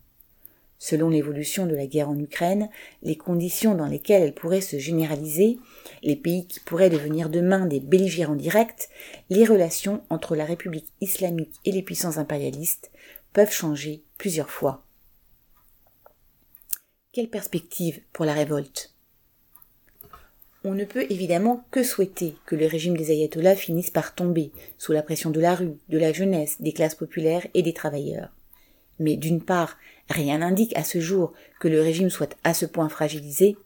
Selon 0.80 1.10
l'évolution 1.10 1.66
de 1.66 1.76
la 1.76 1.88
guerre 1.88 2.10
en 2.10 2.20
Ukraine, 2.20 2.70
les 3.04 3.16
conditions 3.16 3.74
dans 3.74 3.86
lesquelles 3.86 4.22
elle 4.22 4.34
pourrait 4.34 4.60
se 4.60 4.78
généraliser, 4.78 5.58
les 6.02 6.18
pays 6.18 6.46
qui 6.46 6.60
pourraient 6.60 6.90
devenir 6.90 7.30
demain 7.30 7.66
des 7.66 7.80
belligérants 7.80 8.36
directs, 8.36 8.90
les 9.30 9.46
relations 9.46 10.04
entre 10.10 10.36
la 10.36 10.44
République 10.44 10.92
islamique 11.00 11.56
et 11.64 11.72
les 11.72 11.84
puissances 11.84 12.18
impérialistes 12.18 12.92
peuvent 13.32 13.52
changer 13.52 14.04
plusieurs 14.18 14.50
fois. 14.50 14.84
Quelle 17.14 17.30
perspective 17.30 18.02
pour 18.12 18.26
la 18.26 18.34
révolte? 18.34 18.93
On 20.66 20.74
ne 20.74 20.86
peut 20.86 21.06
évidemment 21.10 21.66
que 21.72 21.84
souhaiter 21.84 22.36
que 22.46 22.56
le 22.56 22.66
régime 22.66 22.96
des 22.96 23.12
ayatollahs 23.12 23.56
finisse 23.56 23.92
par 23.92 24.16
tomber 24.16 24.52
sous 24.78 24.94
la 24.94 25.04
pression 25.04 25.30
de 25.30 25.42
la 25.42 25.56
rue, 25.56 25.78
de 25.90 25.98
la 25.98 26.14
jeunesse, 26.14 26.62
des 26.62 26.72
classes 26.72 26.96
populaires 26.96 27.46
et 27.54 27.62
des 27.62 27.74
travailleurs. 27.74 28.30
Mais 29.00 29.18
d'une 29.18 29.42
part, 29.42 29.78
rien 30.10 30.38
n'indique 30.38 30.76
à 30.78 30.84
ce 30.84 31.00
jour 31.02 31.34
que 31.60 31.68
le 31.68 31.82
régime 31.82 32.10
soit 32.10 32.38
à 32.44 32.54
ce 32.54 32.66
point 32.66 32.88
fragilisé. 32.88 33.58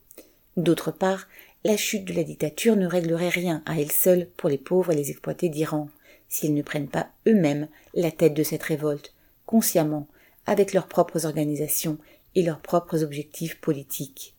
D'autre 0.55 0.91
part, 0.91 1.27
la 1.63 1.77
chute 1.77 2.05
de 2.05 2.13
la 2.13 2.23
dictature 2.23 2.75
ne 2.75 2.87
réglerait 2.87 3.29
rien 3.29 3.61
à 3.65 3.79
elle 3.79 3.91
seule 3.91 4.27
pour 4.37 4.49
les 4.49 4.57
pauvres 4.57 4.91
et 4.91 4.95
les 4.95 5.11
exploités 5.11 5.49
d'Iran, 5.49 5.89
s'ils 6.29 6.53
ne 6.53 6.61
prennent 6.63 6.89
pas 6.89 7.09
eux-mêmes 7.27 7.67
la 7.93 8.11
tête 8.11 8.33
de 8.33 8.43
cette 8.43 8.63
révolte, 8.63 9.13
consciemment, 9.45 10.07
avec 10.47 10.73
leurs 10.73 10.87
propres 10.87 11.25
organisations 11.25 11.97
et 12.33 12.41
leurs 12.41 12.61
propres 12.61 13.03
objectifs 13.03 13.59
politiques. 13.59 14.36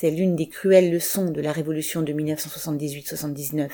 C'est 0.00 0.12
l'une 0.12 0.36
des 0.36 0.48
cruelles 0.48 0.92
leçons 0.92 1.28
de 1.32 1.40
la 1.40 1.50
révolution 1.50 2.02
de 2.02 2.12
1978-79. 2.12 3.68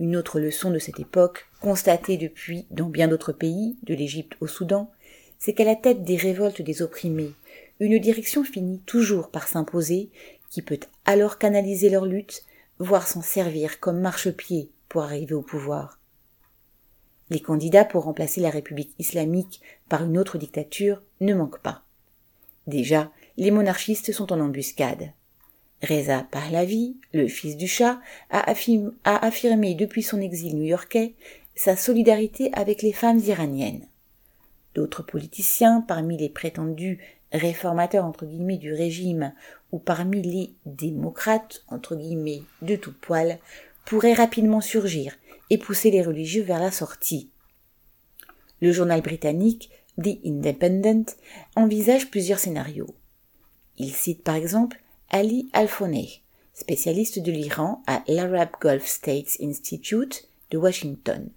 Une 0.00 0.16
autre 0.16 0.40
leçon 0.40 0.72
de 0.72 0.80
cette 0.80 0.98
époque, 0.98 1.46
constatée 1.60 2.16
depuis 2.16 2.66
dans 2.72 2.88
bien 2.88 3.06
d'autres 3.06 3.30
pays, 3.30 3.76
de 3.84 3.94
l'Égypte 3.94 4.34
au 4.40 4.48
Soudan, 4.48 4.90
c'est 5.38 5.54
qu'à 5.54 5.62
la 5.62 5.76
tête 5.76 6.02
des 6.02 6.16
révoltes 6.16 6.60
des 6.60 6.82
opprimés, 6.82 7.30
une 7.78 8.00
direction 8.00 8.42
finit 8.42 8.80
toujours 8.80 9.30
par 9.30 9.46
s'imposer, 9.46 10.10
qui 10.50 10.60
peut 10.60 10.80
alors 11.04 11.38
canaliser 11.38 11.88
leur 11.88 12.04
lutte, 12.04 12.42
voire 12.80 13.06
s'en 13.06 13.22
servir 13.22 13.78
comme 13.78 14.00
marchepied 14.00 14.72
pour 14.88 15.02
arriver 15.04 15.34
au 15.34 15.42
pouvoir. 15.42 16.00
Les 17.30 17.38
candidats 17.38 17.84
pour 17.84 18.02
remplacer 18.02 18.40
la 18.40 18.50
République 18.50 18.96
islamique 18.98 19.60
par 19.88 20.02
une 20.02 20.18
autre 20.18 20.36
dictature 20.36 21.00
ne 21.20 21.32
manquent 21.32 21.62
pas. 21.62 21.84
Déjà, 22.66 23.12
les 23.40 23.50
monarchistes 23.50 24.12
sont 24.12 24.32
en 24.34 24.38
embuscade. 24.38 25.12
Reza 25.82 26.26
Pahlavi, 26.30 26.98
le 27.14 27.26
fils 27.26 27.56
du 27.56 27.66
chat, 27.66 27.98
a, 28.28 28.44
affirmé 29.04 29.74
depuis 29.74 30.02
son 30.02 30.20
exil 30.20 30.56
new-yorkais 30.56 31.14
sa 31.56 31.74
solidarité 31.74 32.50
avec 32.52 32.82
les 32.82 32.92
femmes 32.92 33.18
iraniennes. 33.18 33.86
D'autres 34.74 35.02
politiciens, 35.02 35.80
parmi 35.80 36.18
les 36.18 36.28
prétendus 36.28 37.00
réformateurs 37.32 38.12
du 38.58 38.74
régime 38.74 39.32
ou 39.72 39.78
parmi 39.78 40.20
les 40.20 40.52
démocrates 40.66 41.64
de 41.70 42.76
tout 42.76 42.94
poil, 43.00 43.38
pourraient 43.86 44.12
rapidement 44.12 44.60
surgir 44.60 45.14
et 45.48 45.56
pousser 45.56 45.90
les 45.90 46.02
religieux 46.02 46.42
vers 46.42 46.60
la 46.60 46.70
sortie. 46.70 47.30
Le 48.60 48.70
journal 48.70 49.00
britannique 49.00 49.70
The 49.96 50.18
Independent 50.26 51.16
envisage 51.56 52.10
plusieurs 52.10 52.38
scénarios. 52.38 52.94
Il 53.82 53.94
cite 53.94 54.22
par 54.22 54.34
exemple 54.34 54.78
Ali 55.08 55.48
Alfoneh, 55.54 56.20
spécialiste 56.52 57.18
de 57.18 57.32
l'Iran 57.32 57.82
à 57.86 58.02
l'Arab 58.08 58.50
Gulf 58.60 58.86
States 58.86 59.38
Institute 59.40 60.28
de 60.50 60.58
Washington, 60.58 61.30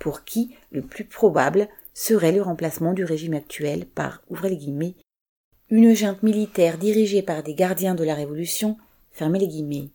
pour 0.00 0.24
qui 0.24 0.56
le 0.72 0.82
plus 0.82 1.04
probable 1.04 1.68
serait 1.94 2.32
le 2.32 2.42
remplacement 2.42 2.94
du 2.94 3.04
régime 3.04 3.34
actuel 3.34 3.86
par, 3.86 4.24
les 4.42 4.56
guillemets, 4.56 4.96
une 5.70 5.94
junte 5.94 6.24
militaire 6.24 6.78
dirigée 6.78 7.22
par 7.22 7.44
des 7.44 7.54
gardiens 7.54 7.94
de 7.94 8.02
la 8.02 8.16
Révolution, 8.16 8.76
fermez 9.12 9.38
les 9.38 9.46
guillemets. 9.46 9.90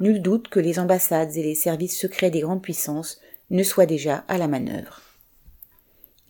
Nul 0.00 0.22
doute 0.22 0.48
que 0.48 0.58
les 0.58 0.78
ambassades 0.78 1.36
et 1.36 1.42
les 1.42 1.54
services 1.54 1.98
secrets 1.98 2.30
des 2.30 2.40
grandes 2.40 2.62
puissances 2.62 3.20
ne 3.50 3.62
soient 3.62 3.84
déjà 3.84 4.24
à 4.26 4.38
la 4.38 4.48
manœuvre 4.48 5.02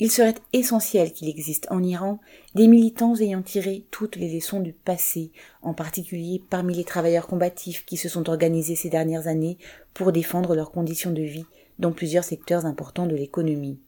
il 0.03 0.11
serait 0.11 0.35
essentiel 0.53 1.13
qu'il 1.13 1.29
existe 1.29 1.69
en 1.71 1.81
Iran 1.81 2.19
des 2.57 2.67
militants 2.67 3.15
ayant 3.21 3.41
tiré 3.41 3.87
toutes 3.93 4.17
les 4.17 4.35
leçons 4.35 4.59
du 4.59 4.73
passé, 4.73 5.31
en 5.63 5.75
particulier 5.75 6.43
parmi 6.51 6.75
les 6.75 6.83
travailleurs 6.83 7.29
combatifs 7.29 7.85
qui 7.85 7.97
se 7.97 8.09
sont 8.09 8.29
organisés 8.29 8.75
ces 8.75 8.89
dernières 8.89 9.29
années 9.29 9.59
pour 9.95 10.11
défendre 10.11 10.57
leurs 10.57 10.73
conditions 10.73 11.13
de 11.13 11.23
vie 11.23 11.47
dans 11.79 11.93
plusieurs 11.93 12.25
secteurs 12.25 12.67
importants 12.67 13.07
de 13.07 13.15
l'économie. 13.15 13.79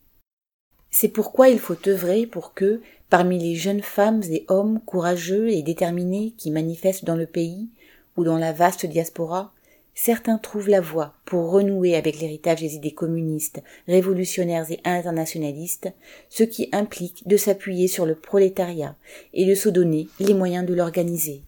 C'est 0.88 1.08
pourquoi 1.08 1.48
il 1.48 1.58
faut 1.58 1.88
œuvrer 1.88 2.28
pour 2.28 2.54
que, 2.54 2.80
parmi 3.10 3.36
les 3.36 3.56
jeunes 3.56 3.82
femmes 3.82 4.22
et 4.30 4.44
hommes 4.46 4.78
courageux 4.86 5.50
et 5.50 5.64
déterminés 5.64 6.32
qui 6.38 6.52
manifestent 6.52 7.04
dans 7.04 7.16
le 7.16 7.26
pays 7.26 7.70
ou 8.16 8.22
dans 8.22 8.38
la 8.38 8.52
vaste 8.52 8.86
diaspora, 8.86 9.52
certains 9.94 10.38
trouvent 10.38 10.68
la 10.68 10.80
voie 10.80 11.14
pour 11.24 11.50
renouer 11.50 11.94
avec 11.94 12.20
l'héritage 12.20 12.60
des 12.60 12.74
idées 12.74 12.94
communistes, 12.94 13.62
révolutionnaires 13.86 14.70
et 14.70 14.80
internationalistes, 14.84 15.92
ce 16.28 16.42
qui 16.42 16.68
implique 16.72 17.26
de 17.26 17.36
s'appuyer 17.36 17.88
sur 17.88 18.06
le 18.06 18.14
prolétariat 18.14 18.96
et 19.32 19.46
de 19.46 19.54
se 19.54 19.68
donner 19.68 20.08
les 20.18 20.34
moyens 20.34 20.66
de 20.66 20.74
l'organiser. 20.74 21.42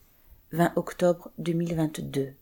20 0.52 0.72
octobre 0.76 1.30
2022. 1.38 2.35